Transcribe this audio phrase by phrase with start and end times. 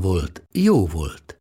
[0.00, 1.40] volt, jó volt.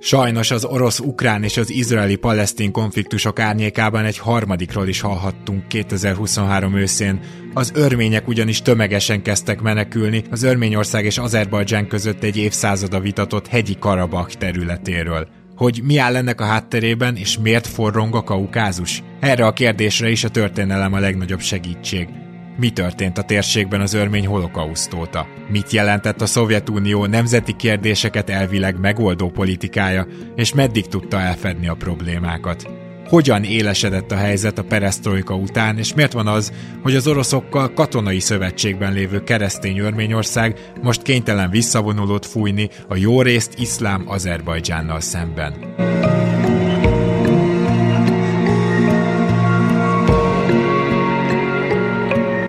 [0.00, 7.20] Sajnos az orosz-ukrán és az izraeli-palesztin konfliktusok árnyékában egy harmadikról is hallhattunk 2023 őszén.
[7.54, 13.76] Az örmények ugyanis tömegesen kezdtek menekülni az Örményország és Azerbajdzsán között egy évszázada vitatott hegyi
[13.78, 15.43] Karabak területéről.
[15.56, 19.02] Hogy mi áll ennek a hátterében, és miért forrong a kaukázus?
[19.20, 22.08] Erre a kérdésre is a történelem a legnagyobb segítség.
[22.56, 25.26] Mi történt a térségben az örmény holokauszt óta?
[25.48, 32.83] Mit jelentett a Szovjetunió nemzeti kérdéseket elvileg megoldó politikája, és meddig tudta elfedni a problémákat?
[33.08, 36.52] Hogyan élesedett a helyzet a peresztrojka után, és miért van az,
[36.82, 43.54] hogy az oroszokkal katonai szövetségben lévő keresztény Örményország most kénytelen visszavonulót fújni a jó részt
[43.58, 45.54] iszlám Azerbajdzsánnal szemben?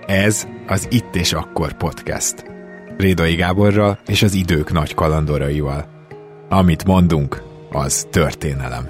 [0.07, 2.45] Ez az Itt és Akkor podcast.
[2.97, 5.85] Rédai Gáborral és az idők nagy kalandoraival.
[6.49, 8.89] Amit mondunk, az történelem.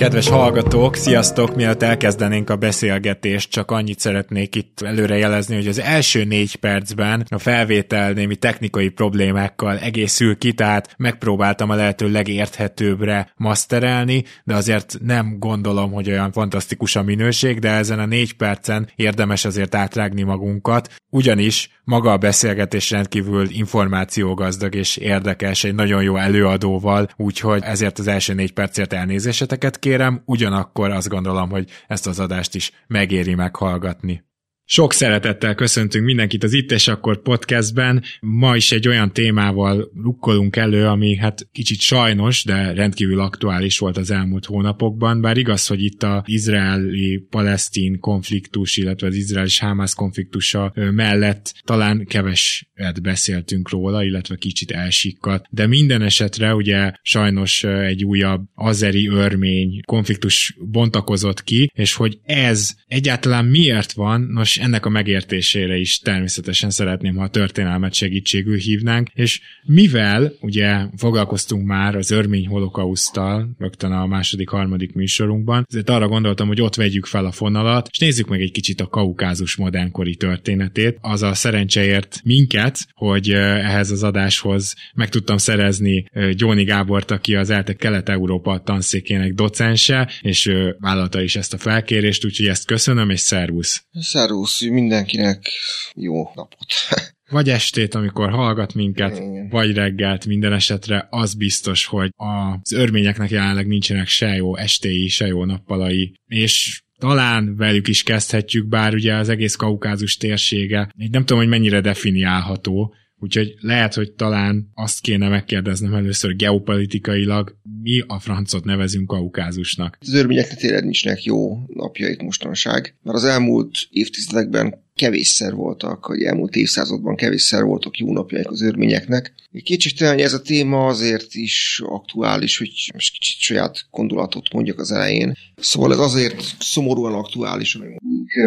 [0.00, 1.54] Kedves hallgatók, sziasztok!
[1.54, 7.26] Mielőtt elkezdenénk a beszélgetést, csak annyit szeretnék itt előre jelezni, hogy az első négy percben
[7.28, 14.98] a felvétel némi technikai problémákkal egészül ki, tehát megpróbáltam a lehető legérthetőbbre maszterelni, de azért
[15.02, 20.22] nem gondolom, hogy olyan fantasztikus a minőség, de ezen a négy percen érdemes azért átrágni
[20.22, 27.98] magunkat, ugyanis maga a beszélgetés rendkívül információgazdag és érdekes, egy nagyon jó előadóval, úgyhogy ezért
[27.98, 29.89] az első négy percért elnézéseteket kérem,
[30.24, 34.29] ugyanakkor azt gondolom, hogy ezt az adást is megéri meghallgatni.
[34.72, 38.02] Sok szeretettel köszöntünk mindenkit az Itt és Akkor podcastben.
[38.20, 43.96] Ma is egy olyan témával rukkolunk elő, ami hát kicsit sajnos, de rendkívül aktuális volt
[43.96, 49.62] az elmúlt hónapokban, bár igaz, hogy itt az izraeli-palesztin konfliktus, illetve az izrael és
[49.94, 58.04] konfliktusa mellett talán keveset beszéltünk róla, illetve kicsit elsikkat, de minden esetre ugye sajnos egy
[58.04, 64.88] újabb azeri örmény konfliktus bontakozott ki, és hogy ez egyáltalán miért van, nos ennek a
[64.88, 72.10] megértésére is természetesen szeretném, ha a történelmet segítségül hívnánk, és mivel ugye foglalkoztunk már az
[72.10, 77.32] örmény holokausztal, rögtön a második, harmadik műsorunkban, ezért arra gondoltam, hogy ott vegyük fel a
[77.32, 80.98] fonalat, és nézzük meg egy kicsit a kaukázus modernkori történetét.
[81.00, 86.04] Az a szerencseért minket, hogy ehhez az adáshoz meg tudtam szerezni
[86.36, 92.46] Gyóni Gábort, aki az ELTE Kelet-Európa tanszékének docense, és vállalta is ezt a felkérést, úgyhogy
[92.46, 93.84] ezt köszönöm, és szervusz!
[94.00, 94.49] Szervusz!
[94.50, 95.50] Szervusz, mindenkinek
[95.94, 96.66] jó napot.
[97.30, 99.48] Vagy estét, amikor hallgat minket, Igen.
[99.48, 105.26] vagy reggelt, minden esetre az biztos, hogy az örményeknek jelenleg nincsenek se jó estéi, se
[105.26, 111.38] jó nappalai, és talán velük is kezdhetjük, bár ugye az egész kaukázus térsége, nem tudom,
[111.38, 118.64] hogy mennyire definiálható, Úgyhogy lehet, hogy talán azt kéne megkérdeznem először geopolitikailag, mi a francot
[118.64, 119.96] nevezünk kaukázusnak.
[120.00, 126.56] Az örményeknek tényleg nincsenek jó napjaik mostanság, mert az elmúlt évtizedekben kevésszer voltak, vagy elmúlt
[126.56, 129.32] évszázadban kevésszer voltak jó napjaik az örményeknek.
[129.62, 134.90] Kétségtelen, hogy ez a téma azért is aktuális, hogy most kicsit saját gondolatot mondjak az
[134.92, 135.32] elején.
[135.56, 137.86] Szóval ez azért szomorúan aktuális, ami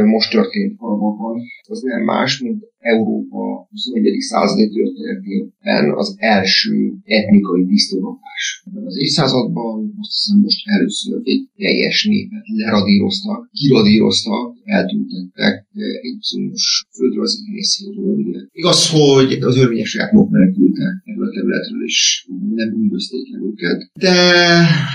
[0.06, 1.42] most történt valóban.
[1.68, 4.20] Az nem más, mint Európa 21.
[4.20, 8.64] századi történetében az első etnikai tisztogatás.
[8.86, 15.68] Az évszázadban azt hiszem most először egy teljes népet leradíroztak, kiradíroztak, eltüntettek
[16.02, 18.50] egy bizonyos földrajzi részéről.
[18.52, 23.92] Igaz, hogy az örvények saját maguk menekültek erről a területről, és nem üldözték el őket.
[23.94, 24.14] De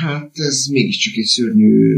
[0.03, 1.97] hát ez mégiscsak egy szörnyű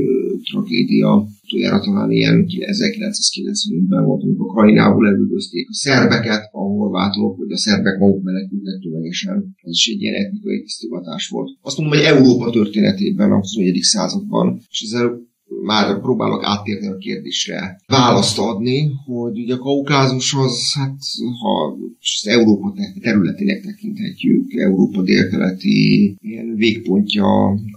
[0.50, 7.98] tragédia utoljára talán ilyen 1995-ben voltunk, Ukrajnából elüldözték a szerbeket, a horvátok, hogy a szerbek
[7.98, 9.56] maguk menekültek tömegesen.
[9.62, 11.50] Ez is egy ilyen etnikai tisztogatás volt.
[11.62, 13.78] Azt mondom, hogy Európa történetében a 21.
[13.82, 15.28] században, és ezzel
[15.62, 17.80] már próbálok áttérni a kérdésre.
[17.86, 20.98] Választ adni, hogy ugye a kaukázus az, hát
[21.40, 27.26] ha az Európa területének tekinthetjük, Európa délkeleti ilyen végpontja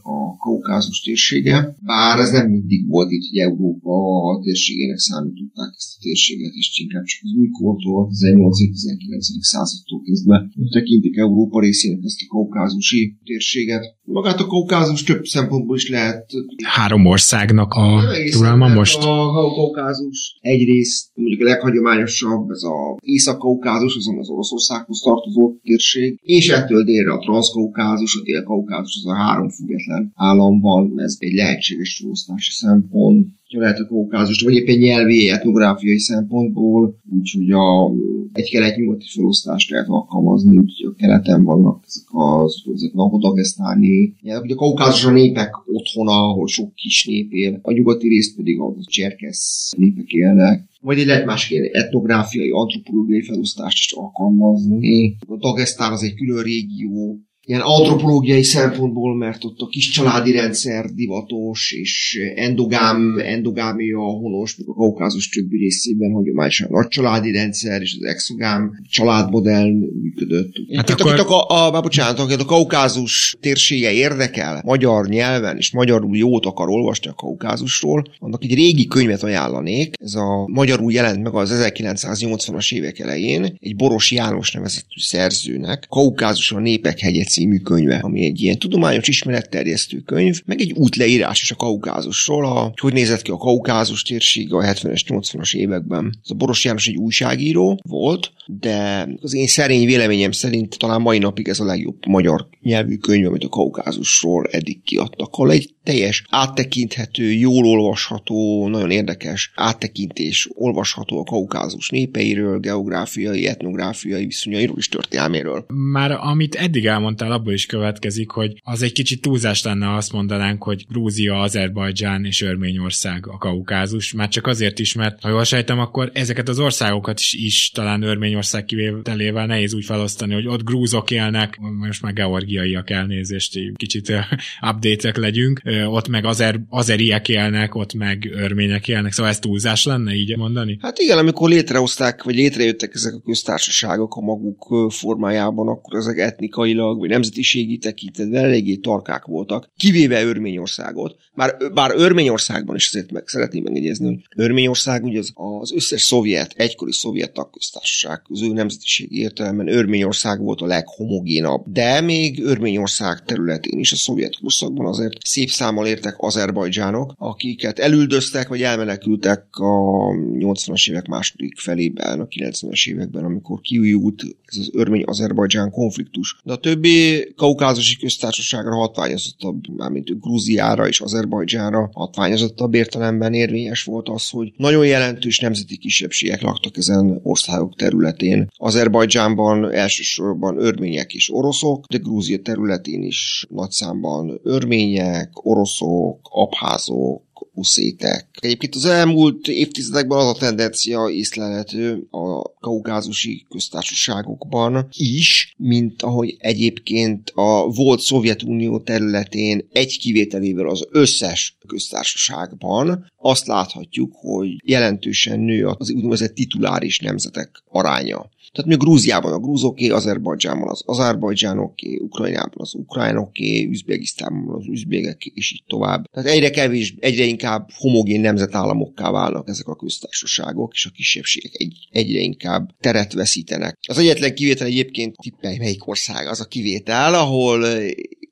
[0.04, 3.94] a kaukázus térsége, bár ez nem mindig volt itt, hogy Európa
[4.32, 9.40] a térségének számították ezt a térséget, és inkább csak az újkortól, 18-19.
[9.40, 13.84] századtól kezdve tekintik Európa részének ezt a kaukázusi térséget.
[14.04, 16.32] Magát a kaukázus több szempontból is lehet...
[16.64, 18.02] Három országnak a
[18.40, 19.04] uralma most?
[19.04, 26.50] A kaukázus egyrészt mondjuk a leghagyományosabb, ez a észak-kaukázus, azon az Oroszországhoz tartozó térség, és
[26.50, 32.52] ettől délre a transzkaukázus, a dél-kaukázus, az a három független államban, ez egy lehetséges felosztási
[32.52, 37.92] szempont lehet a kaukázust, vagy éppen nyelvi, etnográfiai szempontból, úgyhogy a,
[38.34, 44.44] egy kelet-nyugati felosztást lehet alkalmazni, úgyhogy a keleten vannak ezek az úgynevezett nahodagesztáni nyelvek.
[44.44, 48.60] Ugye a kaukázus a népek otthona, ahol sok kis nép él, a nyugati részt pedig
[48.60, 55.18] a cserkesz népek élnek vagy lehet másképp etnográfiai, antropológiai felosztást is alkalmazni.
[55.28, 60.86] A Dagestán az egy külön régió, ilyen antropológiai szempontból, mert ott a kis családi rendszer
[60.86, 67.98] divatos, és endogám, endogámia honos, még a kaukázus többi részében hagyományosan nagy családi rendszer, és
[68.00, 70.52] az exogám családmodell működött.
[70.76, 71.20] Hát itt, akkor...
[71.20, 76.70] a, a, a, bocsánat, akit a kaukázus térsége érdekel, magyar nyelven, és magyarul jót akar
[76.70, 82.74] olvasni a kaukázusról, annak egy régi könyvet ajánlanék, ez a magyarul jelent meg az 1980-as
[82.74, 88.42] évek elején, egy Boros János nevezetű szerzőnek, Kaukázus a népek hegye című könyve, ami egy
[88.42, 93.32] ilyen tudományos ismeretterjesztő könyv, meg egy útleírás is a kaukázusról, a, hogy hogy nézett ki
[93.32, 96.20] a kaukázus térség a 70-es, 80-as években.
[96.24, 101.18] Ez a Boros János egy újságíró volt, de az én szerény véleményem szerint talán mai
[101.18, 106.24] napig ez a legjobb magyar nyelvű könyv, amit a kaukázusról eddig kiadtak, ahol egy teljes,
[106.30, 115.66] áttekinthető, jól olvasható, nagyon érdekes áttekintés olvasható a kaukázus népeiről, geográfiai, etnográfiai viszonyairól és történelméről.
[115.92, 120.64] Már amit eddig elmondtál, abból is következik, hogy az egy kicsit túlzás lenne, azt mondanánk,
[120.64, 125.80] hogy Grúzia, Azerbajdzsán és Örményország a kaukázus, már csak azért is, mert ha jól sejtem,
[125.80, 131.12] akkor ezeket az országokat is, is talán Örményország kivételével nehéz úgy felosztani, hogy ott grúzok
[131.12, 134.14] élnek, most már georgiaiak elnézést, kicsit
[134.62, 140.14] update legyünk, ott meg azer, azeriek élnek, ott meg örmények élnek, szóval ez túlzás lenne
[140.14, 140.78] így mondani?
[140.82, 147.00] Hát igen, amikor létrehozták, vagy létrejöttek ezek a köztársaságok a maguk formájában, akkor ezek etnikailag,
[147.00, 151.16] vagy nemzetiségi tekintetben eléggé tarkák voltak, kivéve Örményországot.
[151.34, 156.54] Már, bár Örményországban is azért meg szeretném megjegyezni, hogy Örményország ugye az, az összes szovjet,
[156.58, 163.92] egykori szovjet tagköztársaság közül nemzetiségi értelemben Örményország volt a leghomogénabb, de még Örményország területén is
[163.92, 171.08] a szovjet korszakban azért szép számmal értek azerbajdzsánok, akiket elüldöztek, vagy elmenekültek a 80-as évek
[171.08, 176.42] második felében, a 90-es években, amikor kiújult ez az örmény-azerbajdzsán konfliktus.
[176.44, 177.03] De a többi
[177.36, 185.40] kaukázusi köztársaságra hatványozottabb, mármint Grúziára és Azerbajdzsánra hatványozottabb értelemben érvényes volt az, hogy nagyon jelentős
[185.40, 188.48] nemzeti kisebbségek laktak ezen országok területén.
[188.58, 197.22] Azerbajdzsánban elsősorban örmények és oroszok, de Grúzia területén is nagy számban örmények, oroszok, abházok,
[197.54, 198.28] uszétek.
[198.40, 207.32] Egyébként az elmúlt évtizedekben az a tendencia észlelhető a kaukázusi köztársaságokban is, mint ahogy egyébként
[207.36, 215.92] a volt Szovjetunió területén egy kivételével az összes köztársaságban azt láthatjuk, hogy jelentősen nő az
[215.92, 218.32] úgynevezett tituláris nemzetek aránya.
[218.54, 225.52] Tehát még Grúziában a grúzoké, Azerbajdzsánban az azerbajdzsánoké, Ukrajnában az ukránoké, Üzbegisztánban az üzbégeké, és
[225.52, 226.06] így tovább.
[226.12, 231.88] Tehát egyre kevés, egyre inkább homogén nemzetállamokká válnak ezek a köztársaságok, és a kisebbségek egy,
[231.92, 233.78] egyre inkább teret veszítenek.
[233.88, 237.66] Az egyetlen kivétel egyébként tippelj, melyik ország az a kivétel, ahol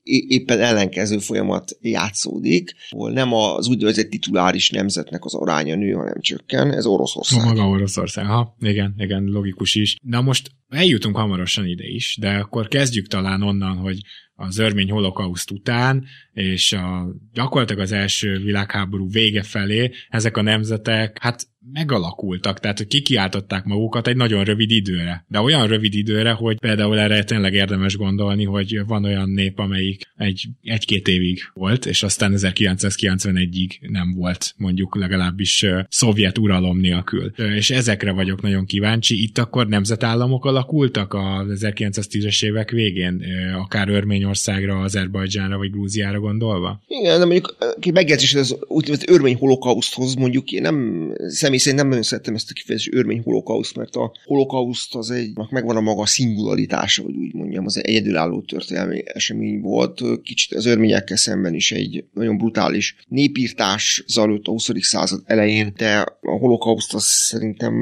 [0.03, 6.73] éppen ellenkező folyamat játszódik, ahol nem az úgynevezett tituláris nemzetnek az aránya nő, hanem csökken,
[6.73, 7.45] ez Oroszország.
[7.45, 9.95] Maga Oroszország, ha, igen, igen, logikus is.
[10.03, 13.99] Na most eljutunk hamarosan ide is, de akkor kezdjük talán onnan, hogy
[14.47, 21.17] az örmény holokauszt után, és a, gyakorlatilag az első világháború vége felé ezek a nemzetek,
[21.21, 25.25] hát megalakultak, tehát hogy kikiáltották magukat egy nagyon rövid időre.
[25.27, 30.01] De olyan rövid időre, hogy például erre tényleg érdemes gondolni, hogy van olyan nép, amelyik
[30.15, 37.31] egy, egy-két évig volt, és aztán 1991-ig nem volt mondjuk legalábbis szovjet uralom nélkül.
[37.55, 39.21] És ezekre vagyok nagyon kíváncsi.
[39.21, 43.23] Itt akkor nemzetállamok alakultak a 1910-es évek végén,
[43.57, 43.89] akár
[44.31, 46.81] Örményországra, Azerbajdzsánra vagy Grúziára gondolva?
[46.87, 47.57] Igen, de mondjuk
[47.93, 52.53] megjegyzés az úgynevezett örmény holokauszthoz mondjuk én nem, személy szerint nem nagyon szeretem ezt a
[52.53, 57.65] kifejezést örmény holokauszt, mert a holokauszt az egy, megvan a maga szingularitása, hogy úgy mondjam,
[57.65, 60.01] az egy egyedülálló történelmi esemény volt.
[60.23, 64.69] Kicsit az örményekkel szemben is egy nagyon brutális népírtás zajlott a 20.
[64.79, 67.73] század elején, de a holokauszt az szerintem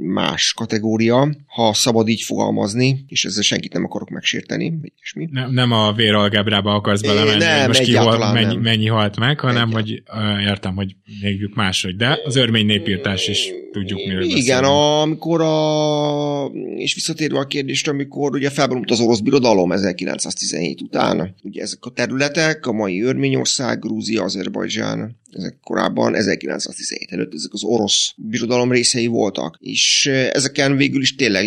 [0.00, 5.28] más kategória, ha szabad így fogalmazni, és ezzel senkit nem akarok megsérteni, vagy ilyesmi.
[5.32, 8.62] Nem, nem a véralgebrába akarsz belemenni, nem, hogy most ki hol, mennyi, nem.
[8.62, 9.84] mennyi halt meg, hanem Egyáltalán.
[9.84, 10.02] hogy
[10.42, 14.66] uh, értem, hogy még máshogy, de az örmény népírtás is tudjuk, miről Igen, beszélünk.
[14.66, 16.44] amikor a,
[16.76, 21.90] és visszatérve a kérdésre, amikor ugye felborult az orosz birodalom 1917 után, ugye ezek a
[21.90, 29.06] területek, a mai Örményország, Grúzia, Azerbajdzsán, ezek korábban 1917 előtt ezek az orosz birodalom részei
[29.06, 31.44] voltak, és ezeken végül is tényleg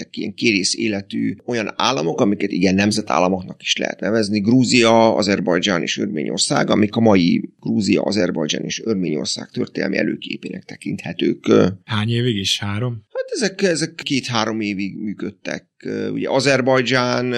[0.00, 5.98] létrejöttek ilyen kérész életű olyan államok, amiket igen nemzetállamoknak is lehet nevezni, Grúzia, Azerbajdzsán és
[5.98, 11.52] Örményország, amik a mai Grúzia, Azerbajdzsán és Örményország történelmi előképének tekinthetők.
[11.84, 12.58] Hány évig is?
[12.58, 13.04] Három?
[13.12, 15.69] Hát ezek, ezek két-három évig működtek
[16.12, 17.32] ugye Azerbajdzsán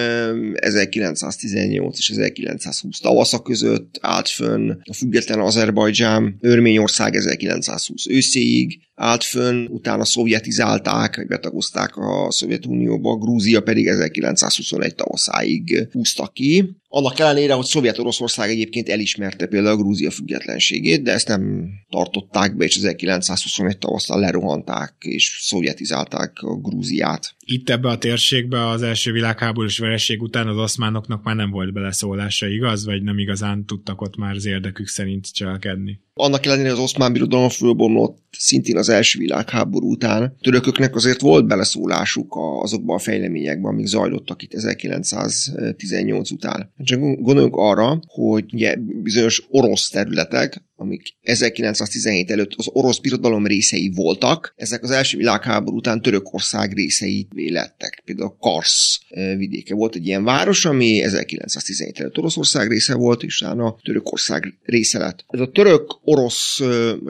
[0.55, 9.65] 1918 és 1920 tavasza között állt fönn, a független Azerbajdzsán, Örményország 1920 őszéig, állt fönn,
[9.69, 16.81] utána szovjetizálták, vagy betagozták a Szovjetunióba, Grúzia pedig 1921 tavaszáig húztak ki.
[16.95, 22.65] Annak ellenére, hogy Szovjet-Oroszország egyébként elismerte például a Grúzia függetlenségét, de ezt nem tartották be,
[22.65, 27.35] és 1921 tavasztal lerohanták, és szovjetizálták a Grúziát.
[27.45, 32.47] Itt ebbe a térségbe az első világháborús vereség után az oszmánoknak már nem volt beleszólása,
[32.47, 32.85] igaz?
[32.85, 35.99] Vagy nem igazán tudtak ott már az érdekük szerint cselekedni?
[36.15, 40.35] Annak ellenére az oszmán birodalom fölbomlott szintén az első világháború után.
[40.41, 46.71] Törököknek azért volt beleszólásuk azokban a fejleményekben, amik zajlottak itt 1918 után.
[46.83, 53.91] Csak gondoljunk arra, hogy ugye bizonyos orosz területek, amik 1917 előtt az orosz birodalom részei
[53.95, 58.01] voltak, ezek az első világháború után Törökország részei lettek.
[58.05, 63.23] Például a Kars eh, vidéke volt egy ilyen város, ami 1917 előtt Oroszország része volt,
[63.23, 65.25] és utána Törökország része lett.
[65.27, 66.61] Ez a török-orosz,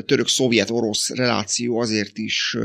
[0.05, 2.57] török-szovjet-orosz reláció azért is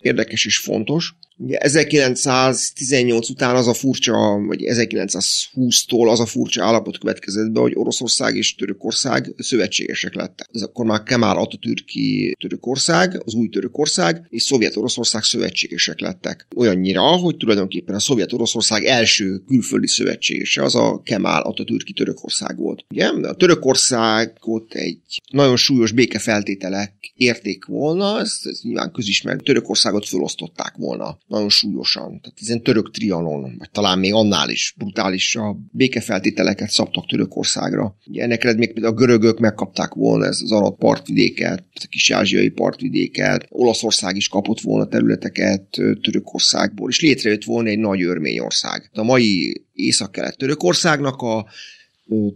[0.00, 6.98] érdekes és fontos, Ugye 1918 után az a furcsa, vagy 1920-tól az a furcsa állapot
[6.98, 10.48] következett be, hogy Oroszország és Törökország szövetségesek lettek.
[10.52, 16.46] Ez akkor már Kemal Atatürki Törökország, az új Törökország és Szovjet-Oroszország szövetségesek lettek.
[16.56, 22.84] Olyannyira, hogy tulajdonképpen a Szovjet-Oroszország első külföldi szövetségese az a Kemal Atatürki Törökország volt.
[22.90, 23.06] Ugye?
[23.06, 24.98] A Törökországot egy
[25.30, 32.20] nagyon súlyos békefeltételek érték volna, ez, ez nyilván közismert, Törökországot felosztották volna nagyon súlyosan.
[32.20, 37.96] Tehát ez török trianon, vagy talán még annál is brutálisabb békefeltételeket szabtak Törökországra.
[38.06, 42.48] Ugye ennek még például a görögök megkapták volna ez az arab partvidéket, a kis ázsiai
[42.48, 45.62] partvidéket, Olaszország is kapott volna területeket
[46.02, 48.90] Törökországból, és létrejött volna egy nagy örményország.
[48.92, 51.46] A mai észak-kelet Törökországnak a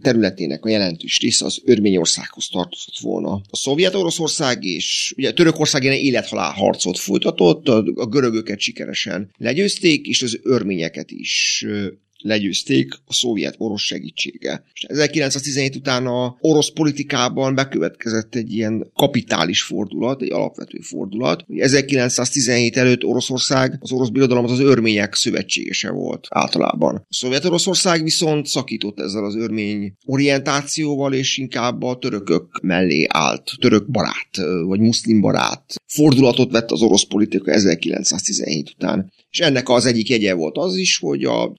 [0.01, 3.31] területének a jelentős része az Örményországhoz tartozott volna.
[3.49, 10.39] A Szovjet-Oroszország és ugye Törökország ilyen élethalál harcot folytatott, a görögöket sikeresen legyőzték, és az
[10.43, 11.65] örményeket is
[12.23, 14.63] legyőzték a szovjet-orosz segítsége.
[14.73, 21.45] És 1917 után a orosz politikában bekövetkezett egy ilyen kapitális fordulat, egy alapvető fordulat.
[21.57, 26.95] 1917 előtt Oroszország, az orosz birodalom az az örmények szövetségese volt általában.
[26.95, 33.91] A szovjet-oroszország viszont szakított ezzel az örmény orientációval, és inkább a törökök mellé állt, török
[33.91, 39.11] barát, vagy muszlim barát fordulatot vett az orosz politika 1917 után.
[39.29, 41.53] És ennek az egyik jegye volt az is, hogy a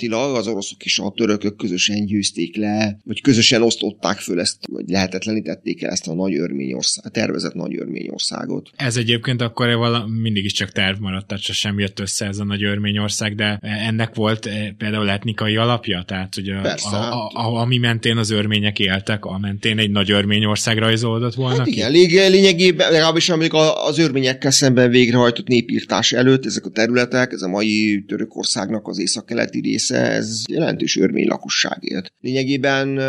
[0.00, 4.88] gyakorlatilag az oroszok és a törökök közösen győzték le, vagy közösen osztották föl ezt, vagy
[4.88, 8.70] lehetetlenítették el ezt a nagy örményország, tervezett nagy örményországot.
[8.76, 12.44] Ez egyébként akkor vala, mindig is csak terv maradt, tehát sem jött össze ez a
[12.44, 17.02] nagy örményország, de ennek volt eh, például etnikai alapja, tehát hogy a, Persze, a, a,
[17.02, 21.66] hát- a, ami mentén az örmények éltek, a mentén egy nagy örményország rajzolódott volna hát
[21.66, 21.82] ki?
[21.92, 27.48] igen, lényegében, legalábbis amikor az örményekkel szemben végrehajtott népírtás előtt ezek a területek, ez a
[27.48, 32.12] mai Törökországnak az északkeleti része, része, ez jelentős örmény lakosság élt.
[32.20, 33.00] Lényegében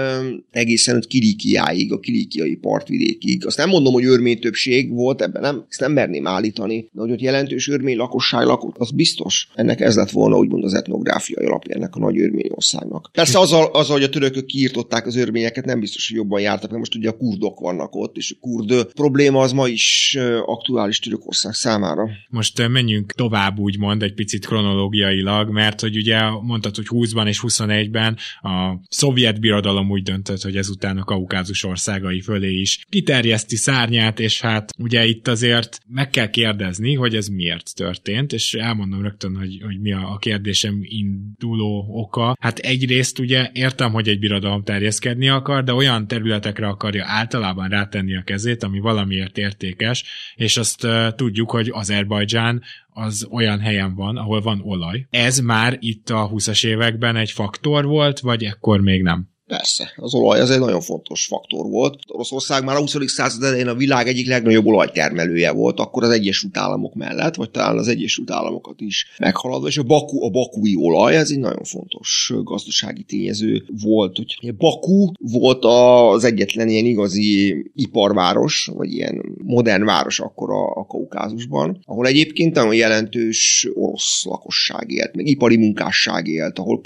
[0.52, 3.46] egészen ott Kilikiáig, a kilikiai partvidékig.
[3.46, 7.12] Azt nem mondom, hogy örmény többség volt, ebben nem, ezt nem merném állítani, de hogy
[7.12, 9.48] ott jelentős örmény lakosság lakott, az biztos.
[9.56, 13.10] Ennek ez lett volna úgymond az etnográfiai alapja ennek a nagy örmény országnak.
[13.14, 16.80] Persze azzal, azzal, hogy a törökök kiirtották az örményeket, nem biztos, hogy jobban jártak, mert
[16.80, 21.54] most ugye a kurdok vannak ott, és a kurd probléma az ma is aktuális Törökország
[21.54, 22.10] számára.
[22.30, 28.18] Most menjünk tovább, úgymond, egy picit kronológiailag, mert hogy ugye mondtad, hogy 20-ban és 21-ben
[28.42, 34.42] a szovjet birodalom úgy döntött, hogy ezután a kaukázus országai fölé is kiterjeszti szárnyát, és
[34.42, 39.62] hát ugye itt azért meg kell kérdezni, hogy ez miért történt, és elmondom rögtön, hogy,
[39.64, 42.36] hogy mi a, a kérdésem induló oka.
[42.40, 48.16] Hát egyrészt ugye értem, hogy egy birodalom terjeszkedni akar, de olyan területekre akarja általában rátenni
[48.16, 50.04] a kezét, ami valamiért értékes,
[50.36, 52.64] és azt uh, tudjuk, hogy Azerbajdzsán
[52.98, 55.08] az olyan helyen van, ahol van olaj.
[55.10, 59.30] Ez már itt a 20-as években egy faktor volt, vagy ekkor még nem?
[59.48, 62.00] Persze, az olaj az egy nagyon fontos faktor volt.
[62.08, 62.96] Oroszország már a 20.
[63.06, 67.78] század elején a világ egyik legnagyobb olajtermelője volt, akkor az Egyesült Államok mellett, vagy talán
[67.78, 72.34] az Egyesült Államokat is meghaladva, és a, Baku, a bakui olaj, ez egy nagyon fontos
[72.44, 74.18] gazdasági tényező volt.
[74.42, 80.86] Hogy Baku volt az egyetlen ilyen igazi iparváros, vagy ilyen modern város akkor a, a
[80.86, 86.82] Kaukázusban, ahol egyébként nagyon jelentős orosz lakosság élt, meg ipari munkásság élt, ahol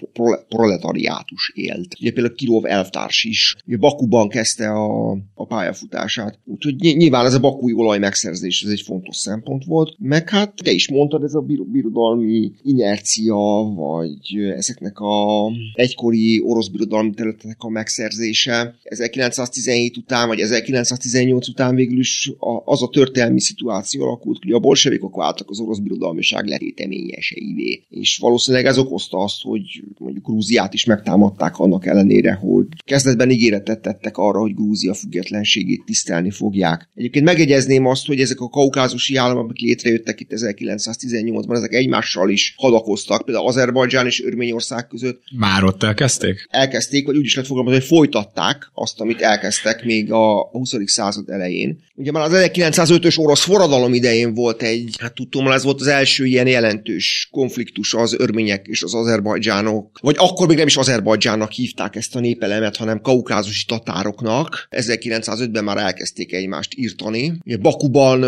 [0.48, 1.96] proletariátus élt.
[2.00, 3.56] Ugye például Kirov elvtárs is.
[3.80, 6.40] Bakuban kezdte a, a pályafutását.
[6.46, 9.96] Úgyhogy nyilván ez a bakúi olaj megszerzés, ez egy fontos szempont volt.
[10.00, 13.36] Meg hát te is mondtad, ez a birodalmi inercia,
[13.76, 18.76] vagy ezeknek a egykori orosz birodalmi területeknek a megszerzése.
[18.84, 22.32] 1917 után, vagy 1918 után végül is
[22.66, 27.84] az a történelmi szituáció alakult, hogy a bolsevikok váltak az orosz birodalmiság letéteményeseivé.
[27.90, 33.82] És valószínűleg ez okozta azt, hogy mondjuk Grúziát is megtámadták annak ellenére, hogy kezdetben ígéretet
[33.82, 36.90] tettek arra, hogy Grúzia függetlenségét tisztelni fogják.
[36.96, 42.54] Egyébként megjegyezném azt, hogy ezek a kaukázusi államok, amik létrejöttek itt 1918-ban, ezek egymással is
[42.58, 45.22] hadakoztak, például Azerbajdzsán és Örményország között.
[45.38, 46.48] Már ott elkezdték?
[46.50, 50.76] Elkezdték, vagy úgy is lehet fogalmazni, hogy folytatták azt, amit elkezdtek még a 20.
[50.86, 51.80] század elején.
[51.96, 56.26] Ugye már az 1905-ös orosz forradalom idején volt egy, hát tudtom, ez volt az első
[56.26, 61.96] ilyen jelentős konfliktus az örmények és az azerbajdzsánok, vagy akkor még nem is azerbajdzsánnak hívták
[61.96, 64.68] ezt a népelemet, hanem kaukázusi tatároknak.
[64.72, 67.34] 1905-ben már elkezdték egymást írtani.
[67.46, 68.20] Ugye Bakuban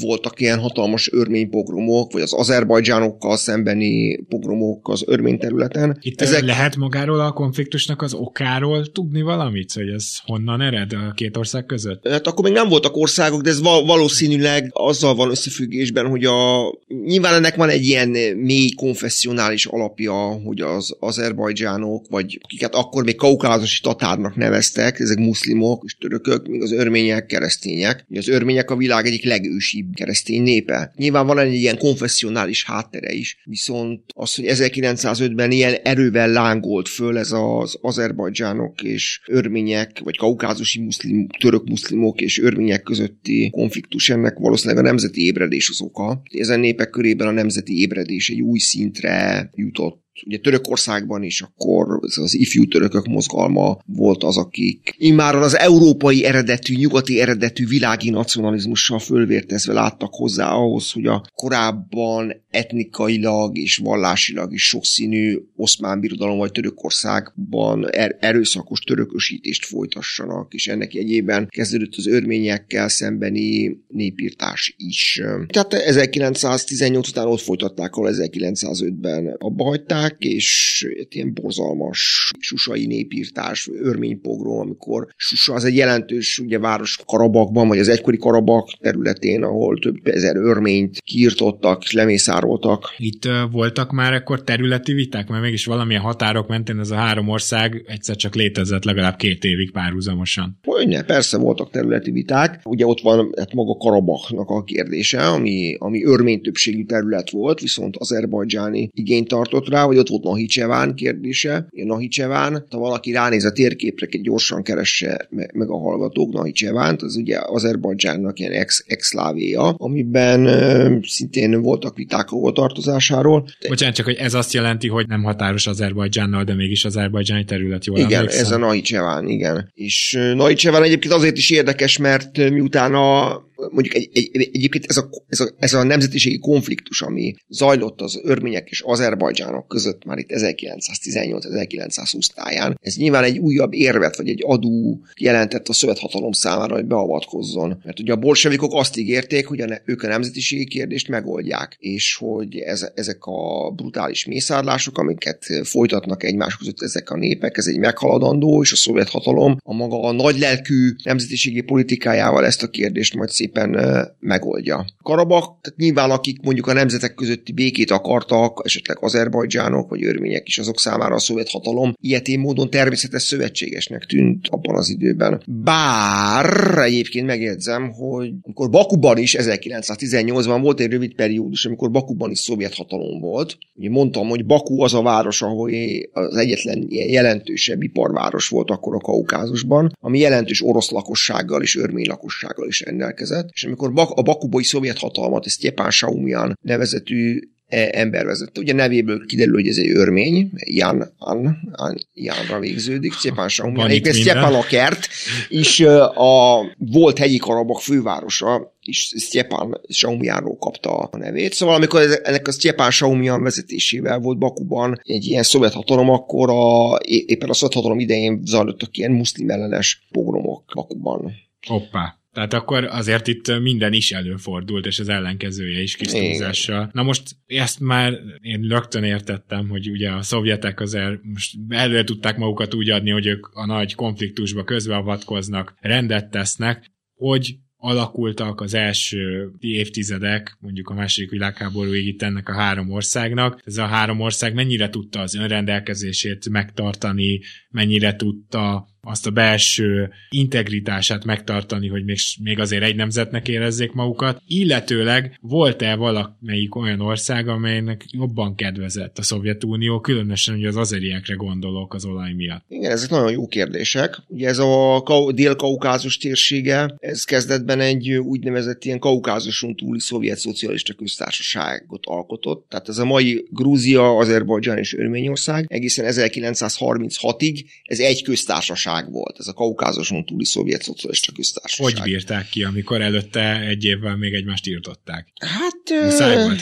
[0.00, 5.98] voltak ilyen hatalmas örmény pogromok, vagy az azerbajdzsánokkal szembeni pogromok az örmény területen.
[6.00, 6.44] Itt Ezek...
[6.44, 11.66] lehet magáról a konfliktusnak az okáról tudni valamit, hogy ez honnan ered a két ország
[11.66, 12.08] között?
[12.08, 16.72] Hát akkor még nem voltak országok, de ez valószínűleg azzal van összefüggésben, hogy a
[17.04, 23.16] nyilván ennek van egy ilyen mély konfessionális alapja, hogy az azerbajdzsánok, vagy akiket akkor még
[23.38, 28.06] kaukázusi tatárnak neveztek, ezek muszlimok és törökök, míg az örmények keresztények.
[28.14, 30.92] Az örmények a világ egyik legősibb keresztény népe.
[30.96, 37.18] Nyilván van egy ilyen konfessionális háttere is, viszont az, hogy 1905-ben ilyen erővel lángolt föl
[37.18, 44.38] ez az azerbajdzsánok és örmények, vagy kaukázusi muszlim, török muszlimok és örmények közötti konfliktus, ennek
[44.38, 46.22] valószínűleg a nemzeti ébredés az oka.
[46.38, 52.34] Ezen népek körében a nemzeti ébredés egy új szintre jutott ugye Törökországban is akkor az
[52.34, 59.72] ifjú törökök mozgalma volt az, akik immáron az európai eredetű, nyugati eredetű világi nacionalizmussal fölvértezve
[59.72, 67.90] láttak hozzá ahhoz, hogy a korábban etnikailag és vallásilag is sokszínű oszmán birodalom vagy Törökországban
[67.90, 75.22] er- erőszakos törökösítést folytassanak, és ennek jegyében kezdődött az örményekkel szembeni népírtás is.
[75.46, 83.68] Tehát 1918 után ott folytatták, ahol 1905-ben abba hagyták, írták, és ilyen borzalmas susai népírtás,
[83.82, 89.78] örménypogrom, amikor Susa az egy jelentős ugye, város Karabakban, vagy az egykori Karabak területén, ahol
[89.78, 92.94] több ezer örményt kiirtottak, és lemészároltak.
[92.96, 97.28] Itt uh, voltak már akkor területi viták, mert mégis valamilyen határok mentén ez a három
[97.28, 100.58] ország egyszer csak létezett legalább két évig párhuzamosan.
[100.62, 102.60] Hogyne, persze voltak területi viták.
[102.64, 107.96] Ugye ott van hát maga Karabaknak a kérdése, ami, ami örmény többségű terület volt, viszont
[107.96, 111.66] azerbajdzsáni igényt tartott rá, vagy ott volt Nahicseván kérdése.
[111.70, 117.38] Nahicseván, ha valaki ránéz a térképre, egy gyorsan keresse meg a hallgatók Nahicsevánt, az ugye
[117.38, 123.46] Azerbajdzsánnak ilyen ex exlávéja, amiben uh, szintén voltak viták a tartozásáról.
[123.68, 127.98] Bocsánat, csak hogy ez azt jelenti, hogy nem határos Azerbajdzsánnal, de mégis azerbajdzsáni terület, jól
[127.98, 128.44] Igen, emlékszem?
[128.44, 129.70] ez a Nahicseván, igen.
[129.74, 134.96] És Nahicseván egyébként azért is érdekes, mert miután a mondjuk egy, egy, egy, egyébként ez
[134.96, 140.18] a, ez, a, ez a nemzetiségi konfliktus, ami zajlott az örmények és azerbajdzsánok között már
[140.18, 146.32] itt 1918-1920 táján, ez nyilván egy újabb érvet, vagy egy adó jelentett a szövet hatalom
[146.32, 147.80] számára, hogy beavatkozzon.
[147.84, 152.14] Mert ugye a bolsevikok azt ígérték, hogy a ne, ők a nemzetiségi kérdést megoldják, és
[152.14, 157.78] hogy ez, ezek a brutális mészárlások, amiket folytatnak egymás között ezek a népek, ez egy
[157.78, 163.14] meghaladandó, és a szovjet hatalom a maga a nagy lelkű nemzetiségi politikájával ezt a kérdést
[163.14, 163.78] majd szépen
[164.20, 164.86] megoldja.
[165.02, 170.58] Karabak, tehát nyilván akik mondjuk a nemzetek közötti békét akartak, esetleg azerbajdzsánok vagy örmények is
[170.58, 175.42] azok számára a szovjet hatalom ilyetén módon természetes szövetségesnek tűnt abban az időben.
[175.46, 182.38] Bár egyébként megjegyzem, hogy amikor Bakuban is 1918-ban volt egy rövid periódus, amikor Bakuban is
[182.38, 183.58] szovjet hatalom volt.
[183.74, 185.70] Ugye mondtam, hogy Baku az a város, ahol
[186.12, 192.06] az egyetlen ilyen jelentősebb iparváros volt akkor a Kaukázusban, ami jelentős orosz lakossággal és örmény
[192.06, 193.37] lakossággal is rendelkezett.
[193.52, 198.60] És amikor a bakubai szovjet hatalmat, ezt Stjepan Saumian nevezetű E, ember vezette.
[198.60, 203.88] Ugye nevéből kiderül, hogy ez egy örmény, Jan, An, An Janra végződik, Szépen Saumján.
[203.88, 205.08] Egyébként Szépen a kert,
[205.48, 205.80] és
[206.14, 211.52] a volt hegyi Karabak fővárosa, és Sztyepan Saumjánról kapta a nevét.
[211.52, 216.98] Szóval amikor ennek a Sztyepan Saumján vezetésével volt Bakuban egy ilyen szovjet hatalom, akkor a,
[217.04, 221.32] éppen a szovjet hatalom idején zajlottak ilyen muszlim ellenes pogromok Bakuban.
[221.66, 222.17] Hoppá.
[222.38, 226.90] Tehát akkor azért itt minden is előfordult, és az ellenkezője is kis túlzással.
[226.92, 232.36] Na most ezt már én rögtön értettem, hogy ugye a szovjetek azért most elő tudták
[232.36, 239.50] magukat úgy adni, hogy ők a nagy konfliktusba közbeavatkoznak, rendet tesznek, hogy alakultak az első
[239.58, 243.62] évtizedek, mondjuk a második világháborúig itt ennek a három országnak.
[243.64, 251.24] Ez a három ország mennyire tudta az önrendelkezését megtartani, mennyire tudta azt a belső integritását
[251.24, 258.04] megtartani, hogy még, még azért egy nemzetnek érezzék magukat, illetőleg volt-e valamelyik olyan ország, amelynek
[258.10, 262.64] jobban kedvezett a Szovjetunió, különösen ugye az azeriekre gondolok az olaj miatt?
[262.68, 264.22] Igen, ezek nagyon jó kérdések.
[264.28, 265.02] Ugye ez a
[265.34, 272.66] dél-kaukázus térsége, ez kezdetben egy úgynevezett ilyen kaukázuson túli szovjet szocialista köztársaságot alkotott.
[272.68, 279.38] Tehát ez a mai Grúzia, Azerbajdzsán és Örményország egészen 1936-ig ez egy köztársaság köztársaság volt,
[279.38, 281.96] ez a kaukázuson túli szovjet szocialista köztársaság.
[281.96, 285.28] Hogy bírták ki, amikor előtte egy évvel még egymást írtották?
[285.38, 286.60] Hát volt.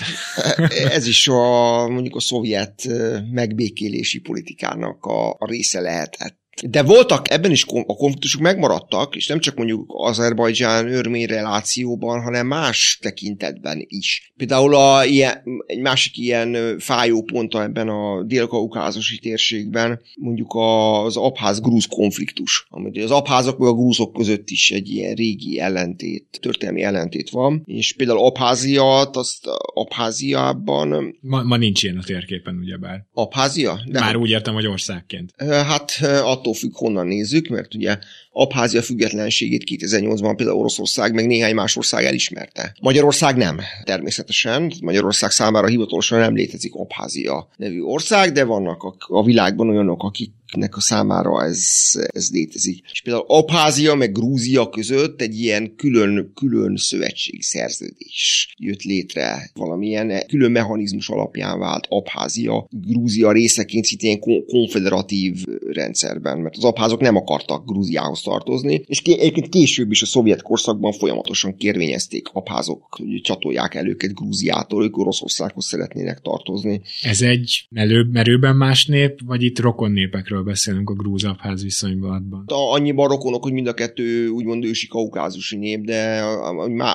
[0.97, 2.89] ez is a mondjuk a szovjet
[3.31, 6.45] megbékélési politikának a, a része lehetett.
[6.65, 12.99] De voltak, ebben is a konfliktusok megmaradtak, és nem csak mondjuk Azerbajdzsán-örmény relációban, hanem más
[13.03, 14.33] tekintetben is.
[14.37, 21.87] Például a, ilyen, egy másik ilyen fájó ponta ebben a dél-kaukázusi térségben mondjuk az abház-grúz
[21.87, 27.31] konfliktus, amit az abházok meg a grúzok között is egy ilyen régi ellentét, történelmi ellentét
[27.31, 31.17] van, és például Abháziat, azt Abháziában...
[31.21, 33.07] Ma, ma nincs ilyen a térképen, ugyebár.
[33.13, 33.81] Abházia?
[33.87, 35.33] De Már úgy értem, hogy országként.
[35.37, 37.99] Hát attól függ, honnan nézzük, mert ugye
[38.39, 42.77] Abházia függetlenségét 2008-ban például Oroszország, meg néhány más ország elismerte.
[42.81, 44.73] Magyarország nem, természetesen.
[44.81, 50.31] Magyarország számára hivatalosan nem létezik Abházia nevű ország, de vannak a, a világban olyanok, akik
[50.53, 51.61] nek a számára ez,
[52.07, 52.85] ez létezik.
[52.93, 59.51] És például Abházia meg Grúzia között egy ilyen külön, külön szövetségi szerződés jött létre.
[59.55, 67.17] Valamilyen külön mechanizmus alapján vált Abházia Grúzia részeként szintén konfederatív rendszerben, mert az abházok nem
[67.17, 73.75] akartak Grúziához tartozni, és egyébként később is a szovjet korszakban folyamatosan kérvényezték abházok, hogy csatolják
[73.75, 76.81] el őket Grúziától, ők Oroszországhoz szeretnének tartozni.
[77.03, 82.45] Ez egy melő, merőben más nép, vagy itt rokon népekről beszélünk a grúz-abház viszonyban?
[82.47, 86.25] Annyiban rokonok, hogy mind a kettő úgymond ősi kaukázusi nép, de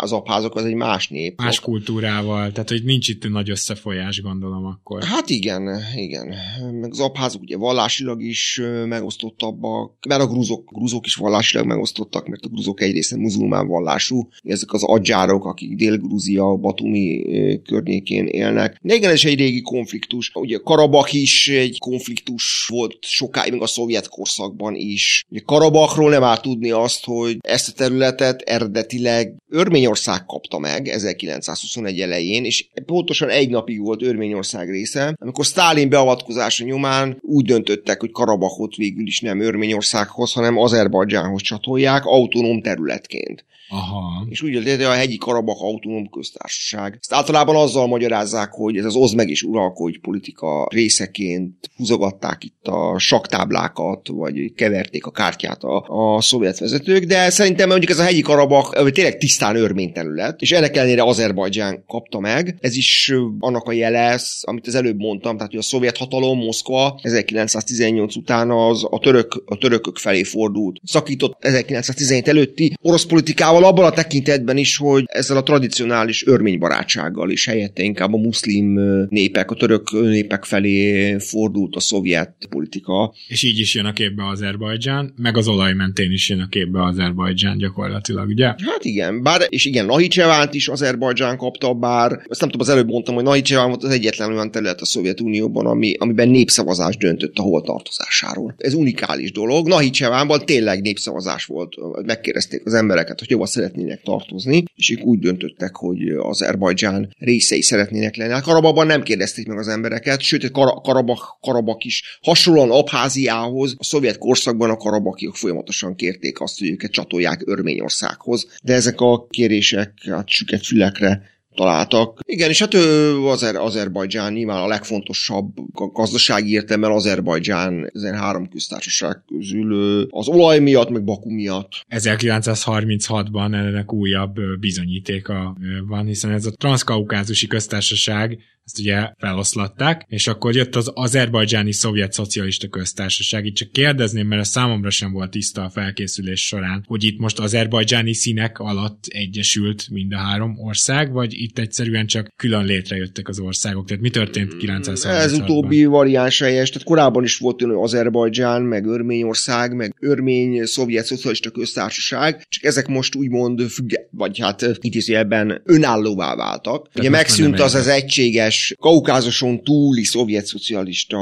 [0.01, 1.41] az abházok az egy más nép.
[1.41, 5.03] Más kultúrával, tehát hogy nincs itt nagy összefolyás, gondolom akkor.
[5.03, 6.33] Hát igen, igen.
[6.81, 12.45] Meg az abházok ugye vallásilag is megosztottabbak, mert a grúzok, grúzok is vallásilag megosztottak, mert
[12.45, 17.23] a grúzok egyrészt muzulmán vallású, ezek az adzsárok, akik Dél-Grúzia, Batumi
[17.65, 18.77] környékén élnek.
[18.81, 20.31] De igen, ez egy régi konfliktus.
[20.33, 25.25] Ugye Karabak is egy konfliktus volt sokáig, még a szovjet korszakban is.
[25.29, 32.01] Ugye Karabakról nem áll tudni azt, hogy ezt a területet eredetileg Örményország kapta meg 1921
[32.01, 38.11] elején, és pontosan egy napig volt Örményország része, amikor Stálin beavatkozása nyomán úgy döntöttek, hogy
[38.11, 43.45] Karabakot végül is nem Örményországhoz, hanem Azerbajdzsán Azerbajdzsánhoz csatolják autonóm területként.
[43.73, 44.25] Aha.
[44.29, 46.97] És úgy hogy a hegyi Karabak autonóm köztársaság.
[46.99, 52.67] Ezt általában azzal magyarázzák, hogy ez az oz meg is uralkodj politika részeként húzogatták itt
[52.67, 58.03] a saktáblákat, vagy keverték a kártyát a, a szovjet vezetők, de szerintem mondjuk ez a
[58.03, 62.57] hegyi Karabak tényleg tisztán örmény terület, és ennek ellenére Azerbajdzsán kapta meg.
[62.61, 66.99] Ez is annak a jele, amit az előbb mondtam, tehát hogy a szovjet hatalom Moszkva
[67.03, 70.79] 1918 után az a, török, a törökök felé fordult.
[71.01, 77.45] Szakított 1917 előtti orosz politikával abban a tekintetben is, hogy ezzel a tradicionális örménybarátsággal is
[77.45, 83.13] helyette inkább a muszlim népek, a török népek felé fordult a szovjet politika.
[83.27, 86.83] És így is jön a képbe Azerbajdzsán, meg az olaj mentén is jön a képbe
[86.83, 88.45] Azerbajdzsán gyakorlatilag, ugye?
[88.45, 92.87] Hát igen, bár, és igen, Nahicsevánt is Azerbajdzsán kapta, bár azt nem tudom, az előbb
[92.87, 97.41] mondtam, hogy Nahicseván volt az egyetlen olyan terület a Szovjetunióban, ami, amiben népszavazás döntött a
[97.41, 98.55] hol tartozásáról.
[98.57, 99.67] Ez unikális dolog.
[99.67, 101.75] Nahicsevánban tényleg népszavazás volt.
[102.05, 107.61] Megkérdezték az embereket, hogy jó, szeretnének tartozni, és ők úgy döntöttek, hogy az Azerbajdzsán részei
[107.61, 108.31] szeretnének lenni.
[108.31, 113.83] Hát Karabakban nem kérdezték meg az embereket, sőt, Kar- Karabak, Karabak is hasonlóan Abháziához, a
[113.83, 119.93] szovjet korszakban a karabakiak folyamatosan kérték azt, hogy őket csatolják Örményországhoz, de ezek a kérések
[120.09, 121.21] hát süket fülekre
[121.55, 122.19] találtak.
[122.25, 129.23] Igen, és hát ő Azer, Azerbajdzsán nyilván a legfontosabb gazdasági értelemben Azerbajdzsán ezen három köztársaság
[129.27, 131.85] közül az olaj miatt, meg Baku miatt.
[131.89, 138.39] 1936-ban ennek újabb bizonyítéka van, hiszen ez a transzkaukázusi köztársaság
[138.71, 143.45] ezt ugye feloszlatták, és akkor jött az azerbajdzsáni szovjet szocialista köztársaság.
[143.45, 147.39] Itt csak kérdezném, mert a számomra sem volt tiszta a felkészülés során, hogy itt most
[147.39, 153.39] azerbajdzsáni színek alatt egyesült mind a három ország, vagy itt egyszerűen csak külön létrejöttek az
[153.39, 153.87] országok.
[153.87, 158.85] Tehát mi történt 936 Ez utóbbi variáns helyes, tehát korábban is volt olyan Azerbajdzsán, meg
[158.85, 166.35] Örményország, meg Örmény szovjet szocialista köztársaság, csak ezek most úgymond függe, vagy hát idézőjelben önállóvá
[166.35, 166.81] váltak.
[166.81, 171.19] Tehát Ugye megszűnt az az egységes Kaukázuson túli szovjet szocialista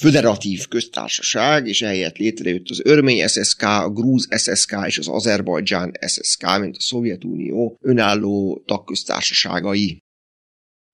[0.00, 6.58] föderatív köztársaság, és ehelyett létrejött az örmény SSK, a grúz SSK és az Azerbajdzsán SSK,
[6.60, 10.02] mint a Szovjetunió önálló tagköztársaságai.